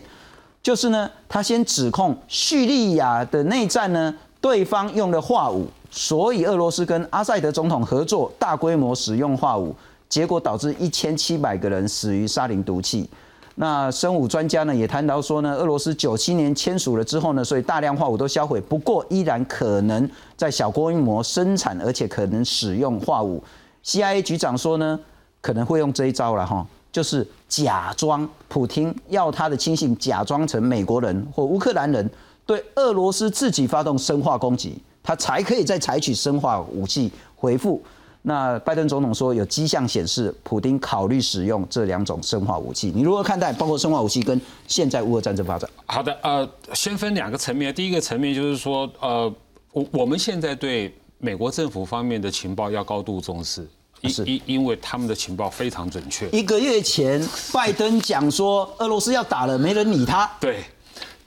[0.65, 9.75] 就是呢，他先指控叙利亚的内战呢，对方用了化武，所以俄罗斯跟阿塞德总统合作，大规模使用化武，
[10.09, 13.07] 结果导致一千七百个人死于沙林毒气。
[13.53, 23.43] 那生物专家呢也谈到说呢，俄罗斯九七年签署了之后呢，所以大量化武都销毁，不过依然可能在小规模生产，而且可能使用化武。
[23.83, 24.99] CIA 局长说呢，
[25.41, 26.65] 可能会用这一招了哈，
[26.95, 32.09] 就是假装普京要他的亲信假装成美国人或乌克兰人，
[32.45, 37.83] 对俄罗斯自己发动生化攻击，他才可以再采取生化武器回复。
[38.21, 42.93] 那拜登总统说有迹象显示，普京考虑使用这两种生化武器。
[42.95, 45.69] 你如何看待包括生化武器跟现在乌俄战争发展？
[45.87, 47.75] 好的，呃，先分两个层面。
[47.75, 49.29] 第一个层面就是说，呃，
[49.73, 53.67] 我我们现在对美国政府方面的情报要高度重视，
[54.07, 56.29] 因因因为他们的情报非常准确。
[56.29, 60.29] 一个月前，拜登讲说俄罗斯要打了，没人理他。
[60.39, 60.63] 对。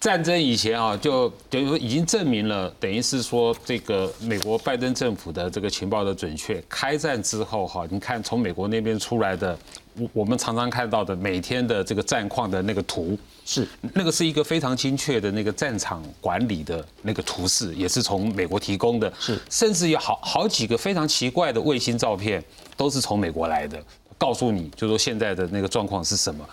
[0.01, 6.63] 战争以前啊，就等于说已经证明了，等于是说这个美国拜登政府的这个情报的准确。
[6.69, 9.59] 开战之后哈，你看从美国那边出来的，
[9.97, 19.13] 我我们常常看到的每天的这个战况的那个图，是那个是一个非常精确的那个战场管理的那个图示，也是从美国提供的。
[19.19, 22.41] 是，甚至有好好几个非常奇怪的卫星照片，
[22.77, 23.83] 都是从美国来的，
[24.17, 26.49] 告诉你就说现在的那个状况是什么。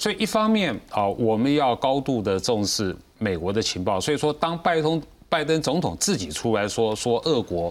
[0.00, 4.00] 所以一方面啊，我们要高度的重视美国的情报。
[4.00, 7.70] 所以说，当拜登拜登总统自己出来说说俄国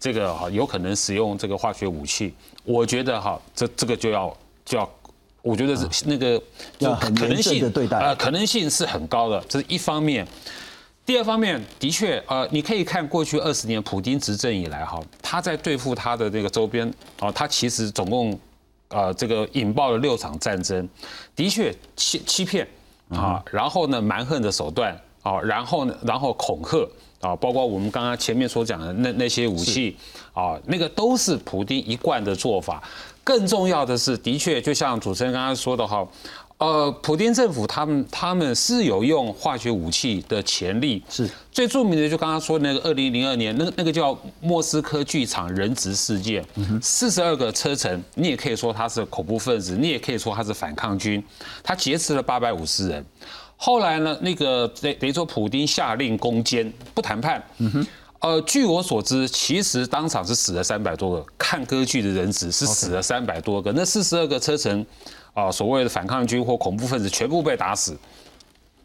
[0.00, 2.32] 这个哈有可能使用这个化学武器，
[2.64, 4.34] 我觉得哈这这个就要
[4.64, 4.90] 就要，
[5.42, 6.42] 我觉得是那个
[6.78, 10.26] 就可能性对待啊可能性是很高的，这是一方面。
[11.04, 18.38] 第二方面，的确呃，你可以看过去二十年普京执政以来哈，他在对付他的那个周边啊，他其实总共。
[18.88, 20.88] 啊，这个引爆了六场战争，
[21.34, 22.66] 的确欺欺骗
[23.10, 26.88] 啊，然后呢蛮横的手段啊，然后呢然后恐吓
[27.20, 29.96] 啊，包括我们刚刚前面所讲的那那些武器
[30.32, 32.82] 啊，那个都是普丁一贯的做法。
[33.24, 36.06] 更重要的是，的确就像主持人刚刚说的哈。
[36.58, 46.42] 呃，普丁政府他们他们是有用化学武器的潜力，是最著名的就刚刚说那个二零零二年那那个叫莫斯科剧场人质事件，
[46.80, 51.22] 四十二个车臣，你也可以说他是恐怖分子，你也可以说他是反抗军，
[51.62, 53.04] 他劫持了八百五十人。
[53.58, 57.42] 后来呢，那个等等于说普丁下令攻坚，不谈判。
[58.20, 64.86] 呃，据我所知，其实当场是死了三百多个看歌剧的人质是死了三百多个，那四十二个车臣。
[65.36, 67.94] 啊，所谓的反抗军或恐怖分子全部被打死。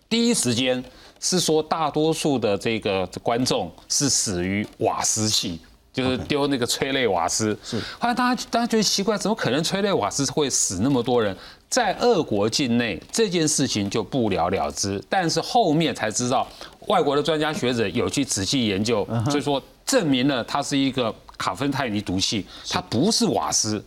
[0.10, 0.84] 第一时间
[1.22, 5.62] 是说，大多数的这个观众是死于瓦斯系，
[5.94, 7.58] 就是丢那个催泪瓦斯。
[7.64, 11.36] 是，后来大家大家觉得奇怪，怎么可能催泪瓦斯会死那么多人？
[11.70, 16.46] 在俄国境内这件事情就不了了之，但是后面才知道，
[16.88, 23.82] 外国的专家学者有去仔细研究，所以说证明了它是一个卡芬泰尼毒气，它不是瓦斯。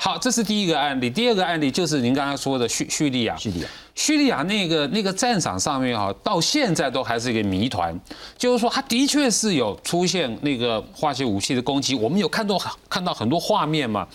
[0.00, 1.10] 好，这是第一个案例。
[1.10, 3.36] 第二个案例就是您刚才说的叙叙利亚。
[3.36, 7.98] 叙利亚，叙利亚那个那个战场上面哈，到现在都还是一个谜团。
[8.36, 12.56] 就是说，它的确是有出现那个化学武器的攻击，我们有看到
[12.88, 14.06] 看到很多画面嘛，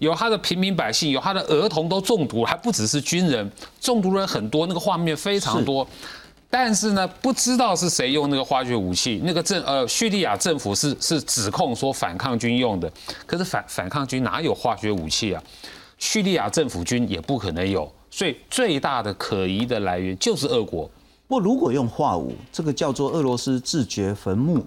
[0.00, 3.48] 有他的平民百姓，有他的儿童都中毒，还不只是军人，
[3.80, 5.86] 中毒人很多，那个画面非常多。
[6.50, 9.20] 但是呢，不知道是谁用那个化学武器。
[9.22, 12.90] 那个政呃，叙利亚政府是是指控说反抗军用的，
[13.26, 15.42] 可是反反抗军哪有化学武器啊？
[15.98, 20.90] 叙利亚政府军也不可能有，所以最大的可疑的来源就是俄国。
[21.26, 24.64] 不过如果用化武，这个叫做俄罗斯自掘坟墓，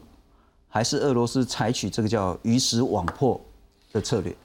[0.70, 3.42] 还是俄罗斯采取这个叫鱼死网破
[3.92, 4.36] 的策略？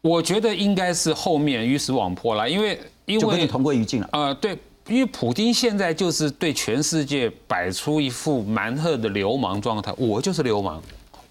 [0.00, 4.08] 我觉得应该是后面鱼死网破了，因为因为就跟你同归于尽了。
[4.12, 4.58] 呃，对。
[4.88, 10.82] 因为普京现在就是对全世界摆出一副蛮横的流氓状态，我就是流氓，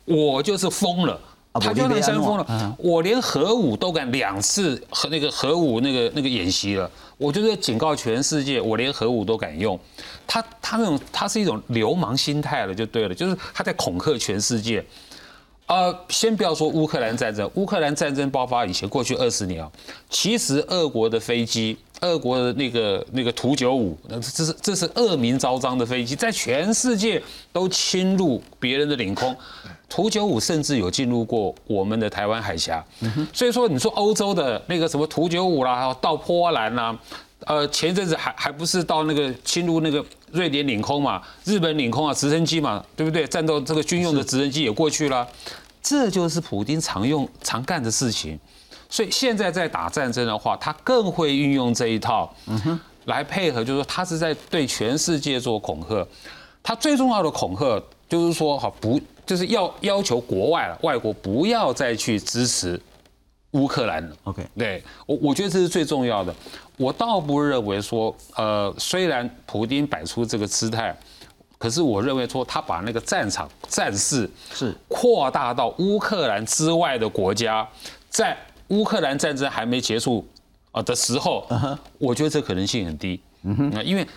[0.06, 1.20] 我就是疯了，
[1.54, 9.78] 他就能生疯了，我连核武都敢两次和那个核武那个那个演习了，我就是警告全世界，我连核武都敢用，
[10.26, 14.84] 他他那种他是一种流氓心态了，就对了，就是他在恐吓全世界。
[15.68, 19.72] 呃，先不要说乌克兰战争，乌克兰战争爆发以前，过去二十年啊，
[20.10, 27.22] 其实俄国的飞机，俄国的那个那个图九五，那这是这是恶名昭彰的飞机，在全世界
[27.54, 29.36] 都侵入别人的领空，
[29.88, 32.84] 图九五甚至有进入过我们的台湾海峡，
[33.32, 36.98] 所以说你说欧洲的那个什么图九五啦，到波兰啦，
[37.46, 43.26] 呃，前一阵子还还不是到那个侵入那个瑞典领空嘛，日本领空啊，直升机嘛，对不对？
[43.28, 45.28] 战斗这个军用的直升机也过去了。
[45.84, 48.40] 这就是普京常用、常干的事情，
[48.92, 52.32] 所以现在在打战争的话，他更会运用这一套，
[53.06, 56.06] 来配合，就是说他是在对全世界做恐吓。
[56.62, 62.80] 他最重要的恐吓就是说，哈不，就是要要求国外了，外国不要再去支持
[63.52, 64.16] 乌克兰了。
[64.26, 66.36] OK，对我我觉得这是最重要的。
[66.78, 70.96] 我倒不认为说，呃，虽然普京摆出这个姿态。
[71.58, 77.68] 可是我认为说，他把那个战场战事是扩大到乌克兰之外的国家，
[78.10, 78.36] 在
[78.72, 80.26] 乌克兰战争还没结束
[80.72, 81.46] 啊的时候，
[81.98, 83.20] 我觉得这可能性很低。
[83.44, 84.08] 嗯哼，因为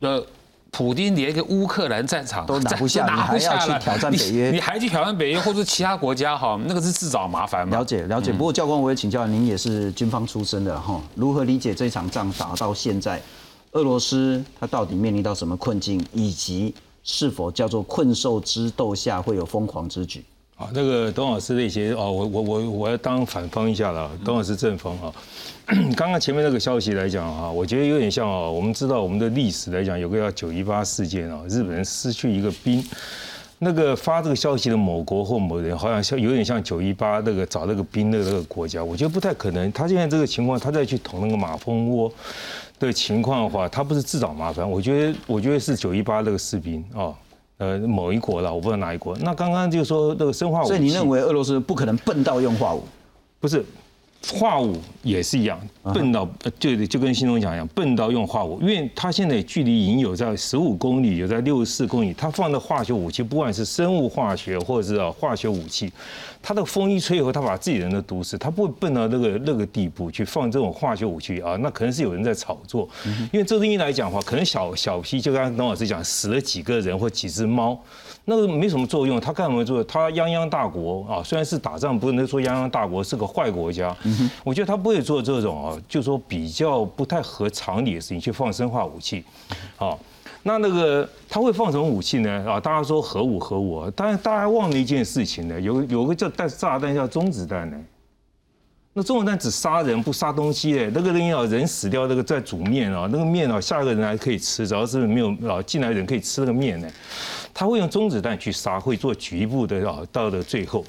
[0.00, 0.24] 呃，
[0.70, 7.78] 普京连个乌克兰战场都拿不 下，你还要去挑战北约，你还去挑战北约或者其他国家哈，那个是自找麻烦嘛。
[7.78, 8.32] 了解了解。
[8.32, 13.20] 不过教官，我也请教您，也是军方出身的哈，如何理解这场仗打到现在？
[13.72, 20.24] 俄罗斯它到底面临到什么困境，以及是否叫做困兽之斗下会有疯狂之举？
[20.56, 25.12] 啊，那个董老师那些哦，我我我我要当反方一下了，董老师正方啊。
[25.94, 32.82] 刚刚前面那个消息来讲啊，我觉得有点像哦，我们知道我们的历史来讲，有个叫九一八事件啊，日本人失去一个兵，
[33.58, 39.70] 那个发这个消息的某国或某人，好像像有点像九一八那个找那个兵的那个国家，我觉得不太可能。
[39.72, 42.10] 他现在这个情况，他再去捅那个马蜂窝。
[42.78, 47.08] 的情况的话，他不是自找麻烦，我觉得，我觉得是九一八那个士兵啊，
[47.58, 49.16] 呃，某一国了，我不知道哪一国。
[49.18, 52.82] 那刚刚就说那个生化武器，所以你认为俄罗斯不可能笨到用化武？
[53.40, 53.64] 不是。
[54.34, 65.92] 化武也是一样，笨到就就跟新东讲一样，笨到用化武，因为它现在距离已经有在十五公里，有在六十四公里，它放的化学武器，不管是生物化学或者是化学武器，
[66.42, 72.88] 它的风一吹以后，它把自己人的毒死，它不会笨到那个那个地步去放这种化学武器啊，那可能是有人在炒作，
[73.32, 77.80] 因为这东西来讲的话，可能小小批，就刚刚董老师讲，死了几个人或几只猫。
[78.28, 79.82] 那个没什么作用，他干什么做？
[79.84, 83.96] 他泱泱大国啊，虽然是打仗，不能说泱泱大国是个坏国家。
[84.42, 89.24] 我觉得他不会做这种啊，就说比较不太合常理的事情，去放生化武器。
[89.76, 89.96] 好，
[90.42, 92.44] 那那个他会放什么武器呢？
[92.50, 97.76] 啊，大家说核武，核武，但是大家忘了一件事情呢，有有个叫弹炸弹叫中子弹呢。
[98.98, 106.88] 那中子弹只杀人不杀东西诶，那个人要人死掉，那个在煮面啊，那个面啊，下一个人还可以吃，只要是没有啊进来人可以吃那个面呢。
[107.52, 110.82] 他会用中子弹去杀，会做局部的啊，到了最后。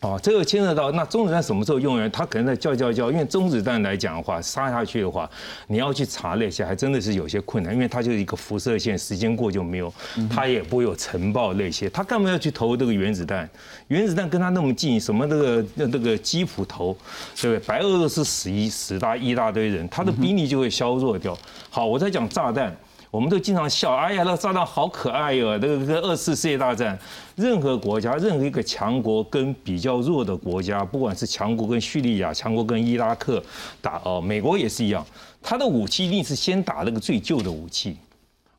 [0.00, 2.08] 哦，这个牵涉到那中子弹什么时候用呢？
[2.10, 5.28] 他可能在叫叫叫，因为中子弹来讲的话，杀下去的话，
[5.66, 9.92] 你要去查那些，还真的是有些困难，因为它就是一个辐射线，时间过就没有，
[10.30, 11.90] 它也不会有尘爆那些。
[11.90, 13.50] 他干嘛要去投这个原子弹？
[13.88, 16.96] 原子弹跟他那么近，什么那个那那个基辅投，
[17.34, 17.66] 对不对？
[17.66, 21.36] 白俄罗斯死一死大一大堆人，他的兵力就会削弱掉。
[21.70, 22.72] 好，我在讲炸弹。
[23.10, 25.56] 我们都经常笑，哎呀，那个炸弹好可爱哟！
[25.58, 26.98] 那个跟二次世界大战，
[27.36, 33.42] 任何国家，任何一个强国跟比较弱的国家，不管是强国跟叙利亚，强国跟伊拉克
[33.80, 35.04] 打哦，美国也是一样，
[35.42, 37.96] 他的武器一定是先打那个最旧的武器，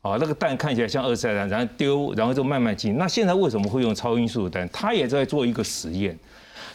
[0.02, 2.98] 啊，那个弹看起来像二次弹，然后丢，然后就慢慢进。
[2.98, 4.68] 那现在为什么会用超音速弹？
[4.70, 6.18] 他也在做一个实验。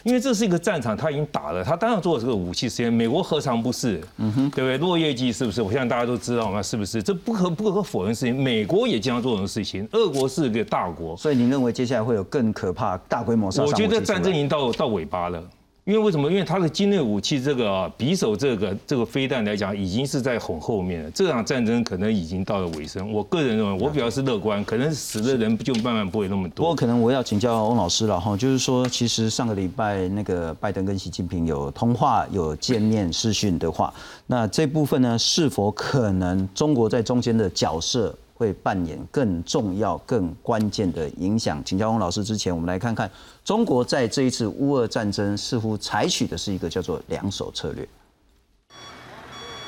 [0.06, 2.92] 因为这是一个战场，他已经打了，他当然做了这个武器实验。
[2.92, 4.00] 美国何尝不是？
[4.18, 4.78] 嗯哼，对不对？
[4.78, 5.60] 落叶季是不是？
[5.60, 7.02] 我相信大家都知道嘛，是不是？
[7.02, 8.40] 这不可不可否认的事情。
[8.40, 9.84] 美国也经常做这种事情。
[9.90, 13.66] 俄国是个大国，所以您认为接下来会有更可怕、大规模杀伤？
[13.66, 15.42] 我觉得战争已经到到尾巴了。
[15.86, 16.28] 因为为什么？
[16.28, 21.10] 因为它的精锐武器这个匕首这个这个飞弹来讲，已经是在很后面了。
[21.12, 23.12] 这场战争可能已经到了尾声。
[23.12, 26.56] 我个人认为，我比较是乐观，可能死的人就慢慢不会那么多。
[26.56, 33.94] 不过，可能我要请教翁老师了哈，就是说，其实上个礼拜那个拜登跟习近平有通话、有见面、视讯的话，
[34.26, 38.12] 那这部分呢，是否可能中国在中间的角色？
[38.36, 41.62] 会扮演更重要、更关键的影响。
[41.64, 43.10] 请教翁老师之前，我们来看看
[43.42, 47.88] 中国在这一次乌俄战争似乎采取的是一个叫做“两手策略”。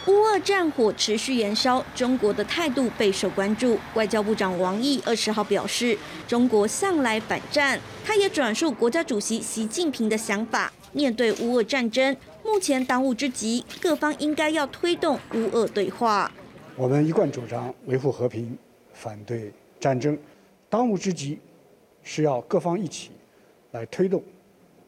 [0.07, 3.79] 乌俄战火持续燃烧，中国的态度备受关注。
[3.95, 7.79] 外交部长王毅二十号表示，中国向来反战。
[8.05, 16.31] 他也转述国家主席习近平的想法：面对乌俄战争，目前当务之急，各方应该要推动乌俄对话。
[16.79, 18.57] 我们一贯主张维护和平，
[18.93, 20.16] 反对战争。
[20.70, 21.37] 当务之急
[22.05, 23.11] 是要各方一起
[23.72, 24.22] 来推动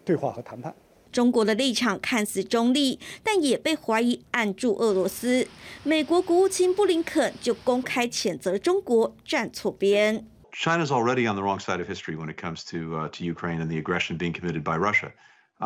[0.04, 0.72] 对话和谈判。
[1.10, 5.48] 中国的立场看似中立，但也被怀疑按住俄罗斯。
[5.82, 10.24] 美国国务卿布林肯就公开谴责中国站错边。
[10.52, 13.80] China's already on the wrong side of history when it comes to to Ukraine and the
[13.82, 15.10] aggression being committed by Russia.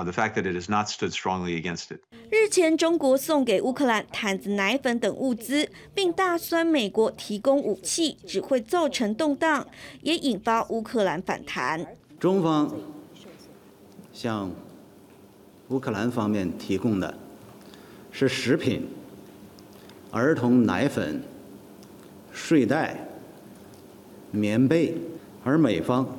[0.03, 2.01] The fact that it has not stood strongly against it。
[2.29, 9.65] 日前，中国送给乌克兰毯子、奶粉等物资，并大酸美国提供武器只会造成动荡，
[10.03, 11.87] 也引发乌克兰反弹。
[12.19, 12.75] 中方
[14.13, 14.51] 向
[15.69, 17.15] 乌克兰方面提供的
[18.11, 18.89] 是食品、
[20.11, 21.23] 儿童奶粉、
[22.33, 23.07] 睡袋、
[24.33, 24.97] 棉被，
[25.45, 26.19] 而美方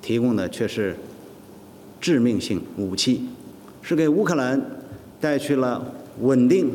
[0.00, 0.96] 提供的却是。
[2.00, 3.28] 致命性武器
[3.82, 4.60] 是给乌克兰
[5.20, 6.70] 带去了稳定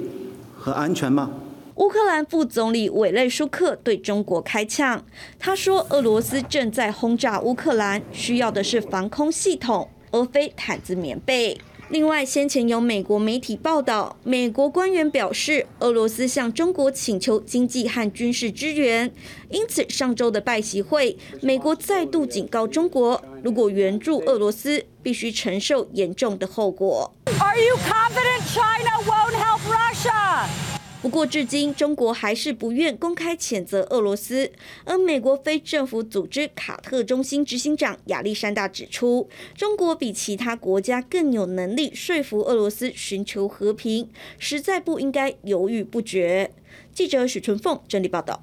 [0.57, 1.31] 和安全吗？
[1.75, 5.03] 乌克兰副总理委内舒克对中国开枪，
[5.39, 11.57] 他说：“俄罗斯正在轰炸乌克兰，需要的是防空系统，而非毯子、棉被。”
[11.93, 19.13] 另外，先前有美国媒体报道，美国官员表示，俄罗斯向中国请求经济和军事支援，
[19.51, 27.13] 因此上周的拜习会，美国再度警告中国，如果援助俄罗斯，必须承受严重的后果。
[27.39, 30.82] Are you confident China won't help Russia?
[31.03, 34.49] 不过，至今中国还是不愿公开谴责俄罗斯。
[34.85, 46.49] 而美国非政府组织卡特中心执行长亚历山大指出，中国比其他国家更有能力说服俄罗斯寻求和平，实在不应该犹豫不决。
[46.93, 48.41] 记者许春凤整理报道。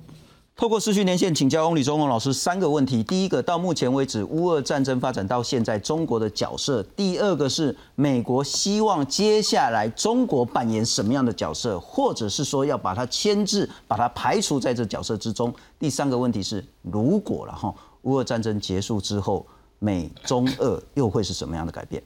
[0.60, 19.46] 透过视讯连线请教翁李忠龙老师三个问题：第一个，到目前为止乌俄战争发展到现在，中国的角色；第二个是美国希望接下来中国扮演什么样的角色，或者是说要把它牵制、把它排除在这角色之中；第三个问题是，如果了哈乌俄战争结束之后，
[19.78, 22.02] 美中俄又会是什么样的改变？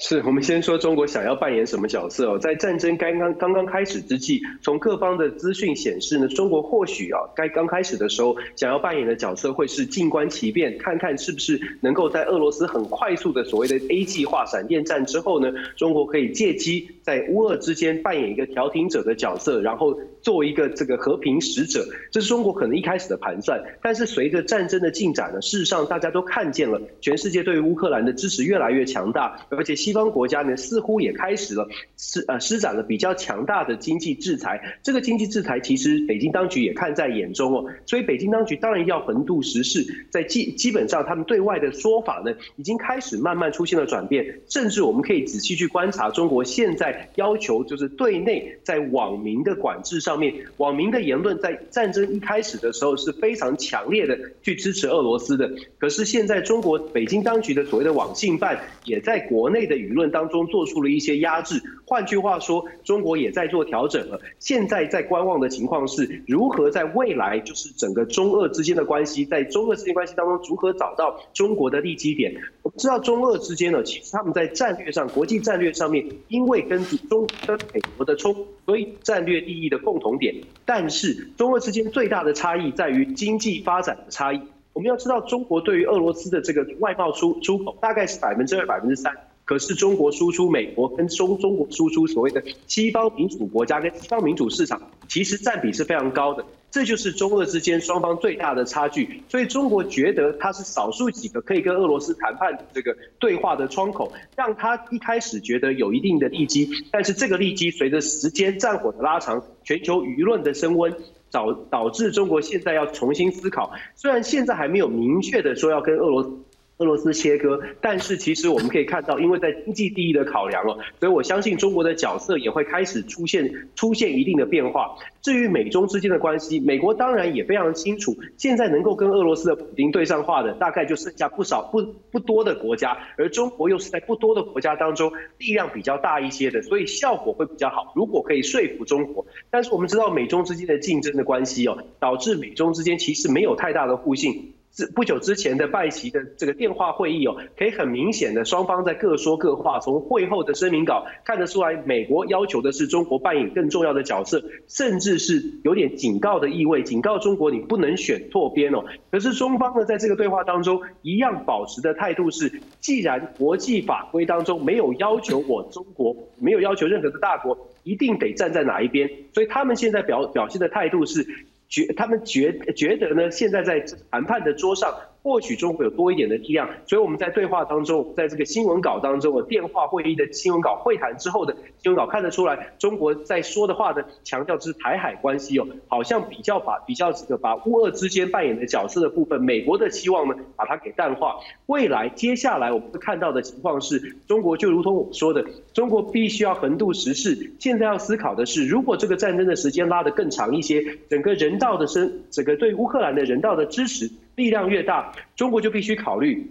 [0.00, 19.98] 是我们先说中国想要扮演什么角色哦，在战争刚刚刚刚开始之际，从各方的资讯显示呢，中国或许啊，该刚开始的时候想要扮演的角色会是静观其变，看看是不是能够在俄罗斯很快速的所谓的 A 计划闪电战之后呢，中国可以借机在乌俄之间扮演一个调停者的角色，然后
[20.28, 23.58] 作为一个这个和平使者，这是中国可能一开始的盘算。
[23.80, 29.78] 但是随着战争的进展呢，事实上大家都看见了，全世界对于乌克兰的支持越来越强大，而且。
[29.78, 31.66] 西方国家呢，似乎也开始了
[31.96, 34.60] 施呃施展了比较强大的经济制裁。
[34.82, 44.40] 这个经济制裁其实北京当局也看在眼中哦，所以北京当局当然要横渡时事，在基基本上他们对外的说法呢，已经开始慢慢出现了转变。
[44.48, 50.17] 甚至我们可以仔细去观察中国现在要求，就是对内在网民的管制上
[50.58, 55.50] 网民的言论在战争一开始的时候是非常强烈的去支持俄罗斯的。
[55.78, 59.78] 可是现在中国北京当局的所谓的网信办也在国内的。
[59.78, 64.20] 舆论当中做出了一些压制，换句话说，中国也在做调整了。
[64.38, 72.30] 现在在观望的情况是，如何在未来就是整个中俄之间的关系，在中俄之间关系当中如何找到中国的利基点？
[72.62, 78.36] 我们知道中俄之间呢，其实他们在战略上、国际战略上面，因为跟中跟美国的冲，
[78.66, 80.34] 所以战略利益的共同点。
[80.66, 84.42] 但是中俄之间最大的差异在于经济发展的差异。
[84.74, 89.10] 我们要知道，中国对于俄罗斯的这个外贸出出口大概是百分之二、百分之三。
[89.48, 94.78] 可是中国输出美国跟中中国输出所谓的西方民主国家跟西方民主市场，
[95.08, 96.44] 其实占比是非常高的。
[96.70, 99.22] 这就是中俄之间双方最大的差距。
[99.26, 106.68] 所以中国觉得它是少数几个可以跟俄罗斯谈判的这个对话的窗口，让他一开始觉得有一定的利基。
[106.92, 110.94] 但是这个利基随着时间战火的拉长，全球舆论的升温。
[111.30, 116.30] 导导致中国现在要重新思考，虽然现在还没有明确的说要跟俄罗斯
[116.78, 124.96] 俄罗斯切割，但是其实我们可以看到，因为在经济第一的考量哦，所以我相信中国的角色也会开始出现出现一定的变化。
[125.20, 137.92] 至于美中之间的关系，美国当然也非常清楚，现在能够跟俄罗斯的普京对上话的，大概就剩下不少不不多的国家，而中国又是在不多的国家当中力量比较大一些的，所以效果会比较好。
[137.96, 144.54] 如果可以说服中国，但是我们知道美中之间的竞争的关系哦，导致美中之间其实没有太大的互信。
[144.94, 149.80] 不久之前的拜习的这个电话会议哦，可以很明显的双方在各说各话。
[149.80, 158.84] 从会后的声明稿看得出来，美国要求的是中国扮演更重要的角色，甚至是有点警告的意味，警告中国你不能选错边哦。
[159.10, 171.26] 可是中方呢，在这个对话当中，一样保持的态度是，既然国际法规当中没有要求我中国，没有要求任何的大国一定得站在哪一边，所以他们现在表表现的态度是。
[171.68, 174.94] 觉他们觉觉得呢，现在在谈判的桌上。
[175.22, 191.36] 获取中国有多一点的力量，所以我们在对话当中，在这个新闻稿当中的电话会议的新闻稿会谈之后的新闻稿看得出来，中国在说的话的强调是台海关系哦，好像比较把比较这个把乌俄之间扮演的角色的部分，美国的期望呢把它给淡化。
[191.66, 204.08] 未来接下来我们会看到的情况是，中国就如同我说的，中国必须要横渡时事，现在要思考的是，如果这个战争的时间拉得更长一些，整个人道的生，整个对乌克兰的人道的支持。
[204.38, 206.48] 力量越大，中国就必须考虑，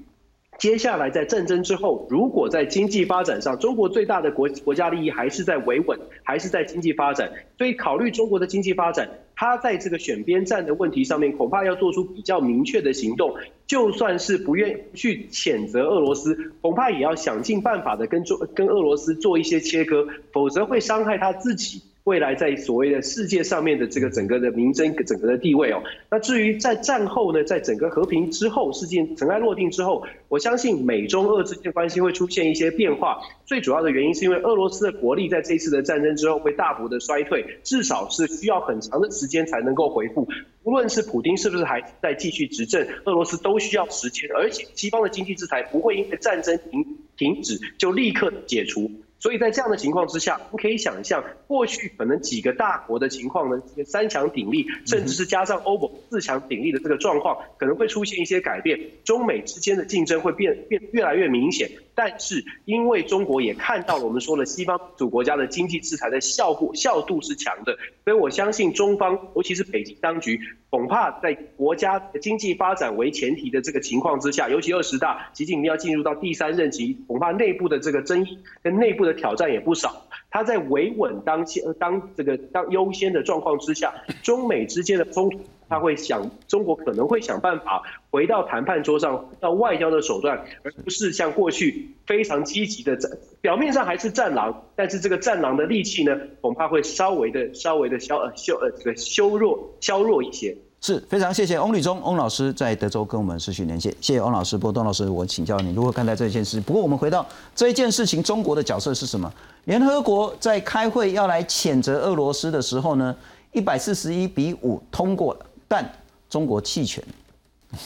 [0.59, 13.33] 接下来在战争之后，如果在经济发展上，中国最大的国国家利益还是在维稳，还是在经济发展，所以考虑中国的经济发展，他在这个选边站的问题上面，恐怕要做出比较明确的行动。
[13.67, 21.81] 就算是不愿去谴责俄罗斯，恐怕也要想尽办法的跟中跟俄罗斯做一些切割，否则会伤害他自己。
[22.07, 33.19] 未来在所谓的世界上面的这个整个的名声、整个的地位哦，那至于在战后呢，在整个和平之后，事件尘埃落定之后，我相信美中俄之间的关系会出现一些变化。
[33.45, 40.25] 最主要的原因是因为俄罗斯的国力在这次的战争之后会大幅的衰退，至少是需要很长的时间才能够恢复。
[40.63, 46.85] 无论是普京是不是还在继续执政，俄罗斯都需要时间，而且西方的经济制裁不会因为战争停
[47.17, 48.89] 停止就立刻解除。
[49.19, 61.69] 所以在这样的情况之下，我们可以想象，过去可能几个大国的情况呢，这个三强鼎立，甚至是加上欧盟四强鼎立的这个状况，可能会出现一些改变，中美之间的竞争会变变越来越明显。
[61.95, 70.39] 但是因为中国也看到了我们说了，西方主国家的经济制裁的效果效度是强的，所以我相信中方，尤其是北京当局，
[70.69, 80.07] 恐怕在国家经济发展为前提的这个情况之下，尤其二十大，习近平要进入到第三任期，恐怕内部的这个争议跟内部的挑战也不少。
[80.29, 85.39] 他在维稳当先当这个当优先的状况之下，中美之间的冲突。
[85.69, 93.11] 他会想，中国可能会想办法回到谈判桌上，到外交的手段，而不是像过去非常积极的战。
[93.41, 100.55] 表面上还是战狼，但是这个战狼的力气呢，恐怕会稍微的、稍微的消呃修呃这个修弱、削弱一些。
[100.79, 104.55] 是非常谢谢翁立忠翁老师在德州跟我们失去连线，谢谢翁老师。
[104.55, 106.61] 波东老师，我请教你如何看待这件事。
[106.61, 109.31] 不过我们回到这一件事情，中国的角色是什么？
[109.65, 113.13] 联合国在开会要来谴责俄罗斯的时候呢，
[113.53, 115.45] 一百四十一比五通过了。
[115.67, 115.87] 但
[116.29, 117.03] 中国弃权，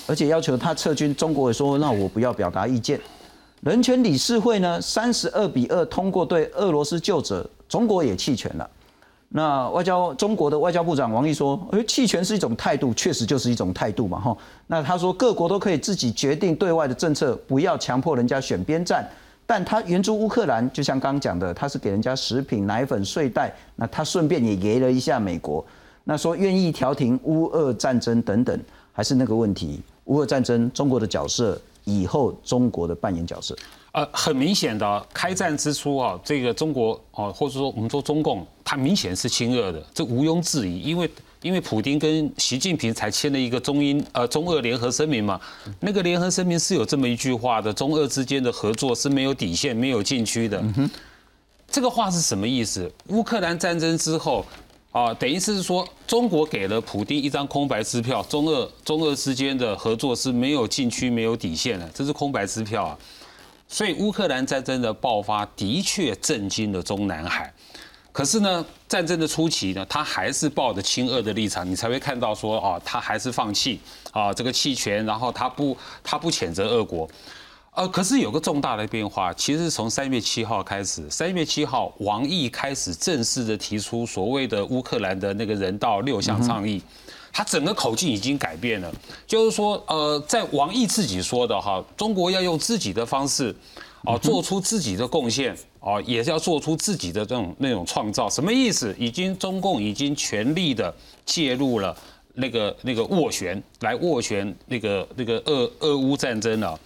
[0.08, 1.14] 而且要求他撤军。
[1.16, 3.00] 中国也说：“那我不要表达意见。”
[3.62, 8.70] 人权理事会呢，三十二比二通过对俄罗斯救责，中国也弃权了。
[9.30, 19.10] 那外交中国的外交部长王毅说：“哎，弃权是一种态度，确实就是一种态度嘛。”哈，那他说各国都可以自己决定对外的政策，不要强迫人家选边站。
[19.46, 25.64] 但他援助乌克兰，就像刚刚讲的，他是给人家食品、奶粉、睡袋，那他顺便也给了一下美国。
[26.04, 28.60] 那说愿意调停乌俄战争等等，
[28.92, 33.56] 还是那个问题，乌俄战争中国的角色，以后中国的扮演角色。
[33.92, 40.80] 呃，很明显的，开战之初啊，这个中国啊，或者说我们说中共，它明显是亲俄的，这毋庸置疑。
[40.80, 45.40] 因为因为普京跟习近平才签了一个中英呃中俄联合声明嘛，
[45.82, 50.64] 那个联合声明是有这么一句话的：中俄之间的合作是没有底线、没有禁区的。
[51.70, 52.90] 这个话是什么意思？
[53.08, 54.46] 乌克兰战争之后。
[54.92, 62.98] 啊，等于是说，中国给了普京一张空白支票，中俄中俄之间的合作是没有禁区、没有底线的，这是空白支票啊。
[63.70, 67.54] 所以乌克兰战争的爆发的确震惊了中南海。
[68.12, 73.80] 可是呢，战争的初期呢，他还是抱着亲俄的立场，你才会看到说啊，他还是放弃
[74.12, 77.10] 啊这个弃权，然后他不他不谴责俄国。
[77.74, 86.82] 呃，可是有个重大的变化，其实从三月七号开始，三月七号王毅开始正式的提出所谓的乌克兰的那个人道六项倡议，
[87.32, 88.94] 他整个口径已经改变了，
[89.26, 93.56] 就是说，呃，在王毅自己说的哈，中国要用自己的方式，
[94.04, 98.94] 哦，做出自己的贡献，哦，也是要做出自己的这种那种创造，什么意思？
[99.00, 100.94] 已经中共已经全力的
[101.26, 101.96] 介入了
[102.34, 106.78] 那个那个斡旋，来斡旋那个那个俄俄乌战争了。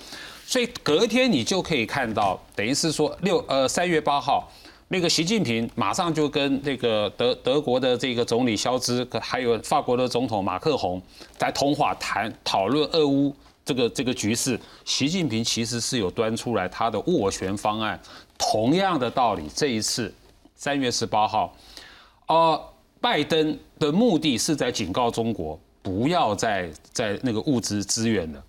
[0.47, 4.49] 所以隔天你就可以看到，等于是说六呃三月八号，
[4.89, 11.01] 那个习近平马上就跟那个德德国的这个总理肖兹，还有法国的总统马克宏
[11.35, 13.35] 在通话谈讨论俄乌
[13.65, 14.57] 这个这个局势。
[14.85, 17.99] 习近平其实是有端出来他的斡旋方案。
[18.37, 20.13] 同样的道理，这一次
[20.55, 21.55] 三月十八号，
[22.27, 22.69] 呃，
[23.01, 28.43] 拜登的目的是在警告中国，不要再在那个物资资源了。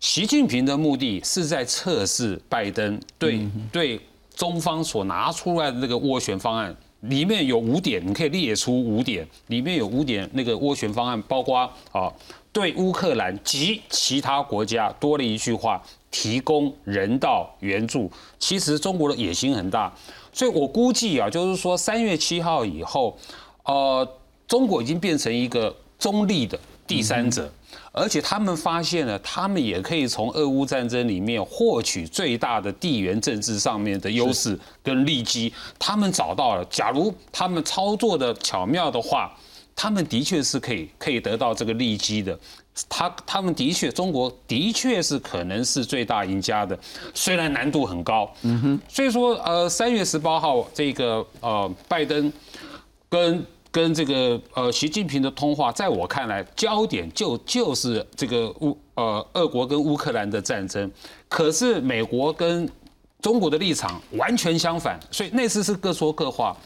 [0.00, 4.00] 习近平的目的是在测试拜登对对
[4.34, 11.58] 中方所拿出来的那个斡旋方案，里面有五点，你可以列出五点，里面有五点那个斡旋方案，包括
[11.92, 12.10] 啊，
[12.50, 18.10] 对乌克兰及其他国家多了一句话，提供人道援助。
[18.38, 19.94] 其实中国的野心很大，
[20.32, 23.18] 所以我估计啊，就是说三月七号以后，
[23.64, 24.08] 呃，
[24.48, 26.58] 中国已经变成一个中立的
[26.90, 27.50] 第三者。
[27.92, 35.52] 而且他们发现了，他们也可以从俄乌战争里面获取最大的地缘政治上面的优势跟利基。
[35.76, 39.36] 他们找到了，假如他们操作的巧妙的话，
[39.74, 42.38] 他们的确是可以可以得到这个利基的。
[42.88, 46.78] 他他们的确，中国的确是可能是最大赢家的，
[47.12, 48.32] 虽然难度很高。
[48.42, 48.80] 嗯哼。
[48.88, 52.32] 所以说，呃，三月十八号这个呃，拜登
[53.08, 53.44] 跟。
[53.72, 60.90] 跟这个呃习近平的通话，在我看来，焦点就就是这个乌呃俄国跟乌克兰的战争。
[61.28, 62.68] 可是美国跟
[63.20, 66.56] 中国的立场完全相反，所以那次是各说各话。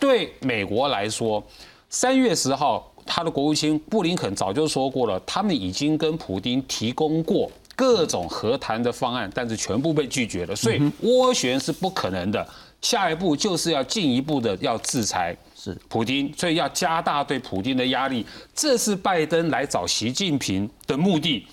[0.00, 1.42] 对美国来说，
[1.90, 10.54] 三月十号，他的国务卿布林肯早就说过了，他们已经跟普京提供过各种和谈的方案，但是全部被拒绝了。
[10.54, 12.48] 所以斡旋是不可能的，
[12.80, 15.36] 下一步就是要进一步的要制裁。
[15.60, 18.24] 是普京，所以要加大对普京的压力，
[18.54, 21.44] 这是拜登来找习近平的目的，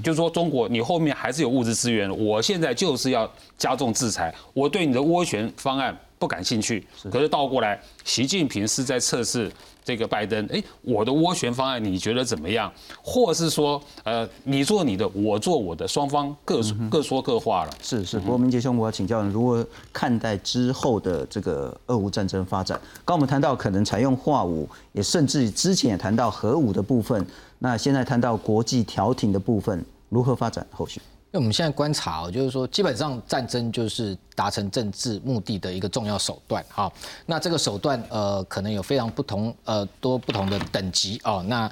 [0.00, 9.50] 就是说中国你后面还是有物质资源，我现在就是要加重制裁，我对你的涡旋方案不感兴趣，可是倒过来，习近平是在测试。
[9.84, 12.70] 这个拜登，哎，我的涡旋方案你觉得怎么样？
[13.00, 16.60] 或是说，呃，你做你的，我做我的，双方各
[16.90, 17.72] 各说各话了。
[17.82, 22.78] 是是，不过明杰兄，我要请教你，如何看待之后的这个俄乌战争发展？
[23.02, 27.26] 刚我们谈到可能采用化武，也甚至之前也谈到核武的部分，
[27.60, 31.00] 那现在谈到国际调停的部分，如何发展后续？
[31.30, 36.90] 因为我们现在观察，就是说，基本上战争就是达成政治目的的一个重要手段，哈。
[37.26, 41.44] 那这个手段，呃，可能有非常不同，呃，多不同的等级哦。
[41.46, 41.70] 那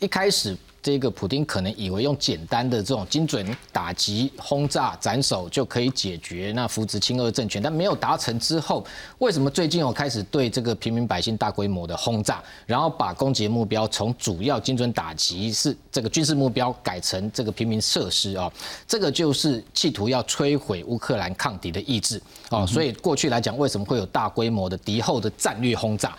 [0.00, 0.56] 一开始。
[0.84, 8.84] 这个普京可能以为用简单的这种精准打击、轰炸、斩首就可以解决那扶植亲俄政权，但没有达成之后，
[9.16, 18.52] 为什么最近我开始对这个平民百姓大规模的轰炸，然后把攻击目标从主要精准打击是这个军事目标改成这个平民设施啊？
[18.86, 22.20] 这个就是企图要摧毁乌克兰抗敌的意志
[22.50, 22.66] 哦。
[22.66, 26.14] 所以过去来讲，为什么会有大规模的敌后的战略轰炸？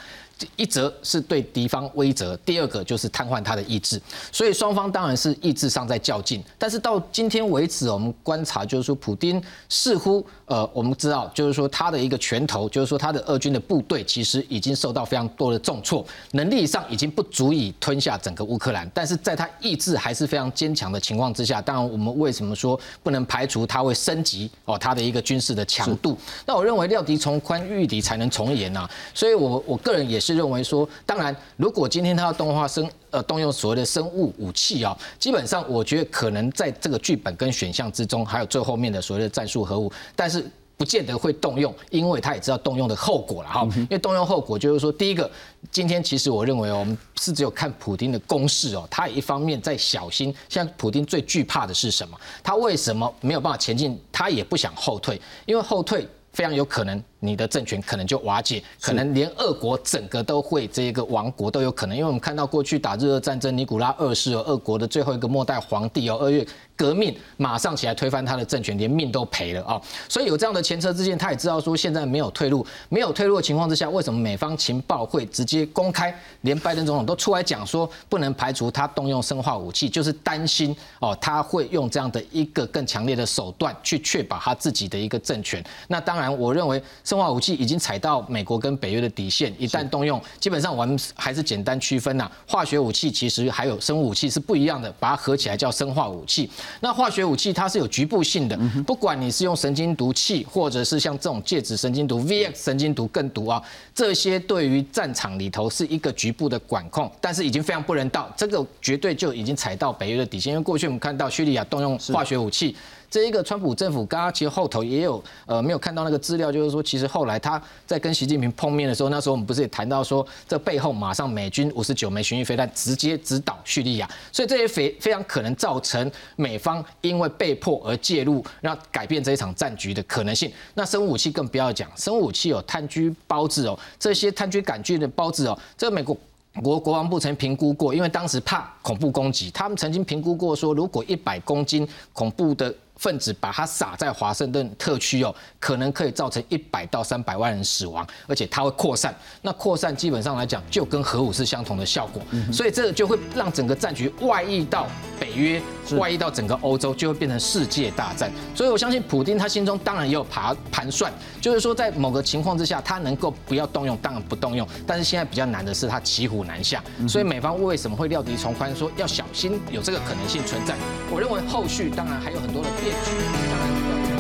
[0.56, 6.44] 一则是对敌方威责，第二个就是瘫痪他的意志，所以双方当然是意志上在较劲。
[6.60, 18.90] 但是到今天为止，我们观察就是说，普京似乎呃，我们知道就是说他的一个拳头，就是说他的俄军的部队其实已经受到非常多的重挫，能力上已经不足以吞下整个乌克兰。
[18.94, 26.18] 但是在他意志还是非常坚强的情况之下，当然我们为什么说不能排除他会升级哦他的一个军事的强度？
[26.46, 28.86] 那我认为料敌从宽，御敌才能从严呐。
[29.14, 30.25] 所以我我个人也。
[30.26, 40.44] 是认为说，当然，如果今天他要动画生呃动用所谓的生物武器啊，基本上我觉得可能在这个剧本跟选项之中，还有最后面的所谓的战术核武，但是
[40.78, 43.62] 不见得会动用，因为他也知道动用的后果了哈。
[43.76, 45.30] 因为动用后果就是说，第一个，
[45.72, 52.18] 今天其实我认为我们是只有看普京的攻势哦，他也一方面在小心，现在普京最惧怕的是什么？
[52.44, 53.98] 他为什么没有办法前进？
[54.12, 57.02] 他也不想后退，因为后退非常有可能。
[57.26, 61.96] 你的政权可能就瓦解，可能连俄国整个都会这个亡国都有可能。
[61.96, 66.46] 因为我们看到过去打日俄战争，尼古拉二世哦，俄国的最后一个末代皇帝哦，二月。
[66.78, 69.82] 革命马上起来推翻他的政权，连命都赔了啊！
[70.10, 85.64] 所以有这样的前车之鉴，他也知道说现在没有退路，没有退路的情况之下，为什么美方情报会直接公开，连拜登总统都出来讲说不能排除他动用生化武器，就是担心哦他会用这样的一个更强烈的手段去确保他自己的一个政权。
[85.88, 96.50] 那当然，我认为生化武器已经踩到美国跟北约的底线，一旦动用，基本上我们还是简单区分呐，化学武器其实还有生物武器是不一样的，把它合起来叫生化武器。
[96.80, 103.62] 那化学武器它是有局部性的，不管你是用神经毒气，或者是像这种介质神经毒、VX 神经毒更毒啊，
[103.94, 110.54] 这些对于战场里头是一个局部的管控，但是已经非常不人道，这个绝对就已经踩到北约的底线。
[110.54, 112.76] 因为过去我们看到叙利亚动用化学武器。
[113.16, 130.52] 这一个川普政府刚刚其实后头也有呃没有看到那个资料，就是说其实后来他在跟习近平碰面的时候，那时候我们不是也谈到说这背后马上美军五十九枚巡弋飞弹直接直捣叙利亚，所以这些非非常可能造成美方因为被迫而介入，让改变这一场战局的可能性。
[130.74, 136.18] 那生物武器更不要讲，生物武器有炭疽孢子哦，这些炭疽杆菌的孢子哦，这个美国
[136.62, 149.14] 国国防部曾评估过，因为当时怕恐怖攻击，他们曾经评估过说，如果一百公斤恐怖的分子把它撒在华盛顿特区哦，可能可以造成一百到三百万人死亡，而且它会扩散。
[149.42, 152.22] 那扩散基本上来讲，就跟核武是相同的效果，
[152.52, 154.88] 所以这个就会让整个战局外溢到
[155.20, 155.62] 北约，
[155.98, 158.32] 外溢到整个欧洲，就会变成世界大战。
[158.56, 164.68] 所以我相信普京他心中当然也有盘盘算，就是说在某个情况之下，他能够不要动用，当然不动用。
[164.88, 170.76] 但是现在比较难的是他骑虎难下，所以美方为什么会料敌从宽，说要小心有这个可能性存在？
[171.12, 172.70] 我认为后续当然还有很多的。
[172.86, 174.15] 野区去安琪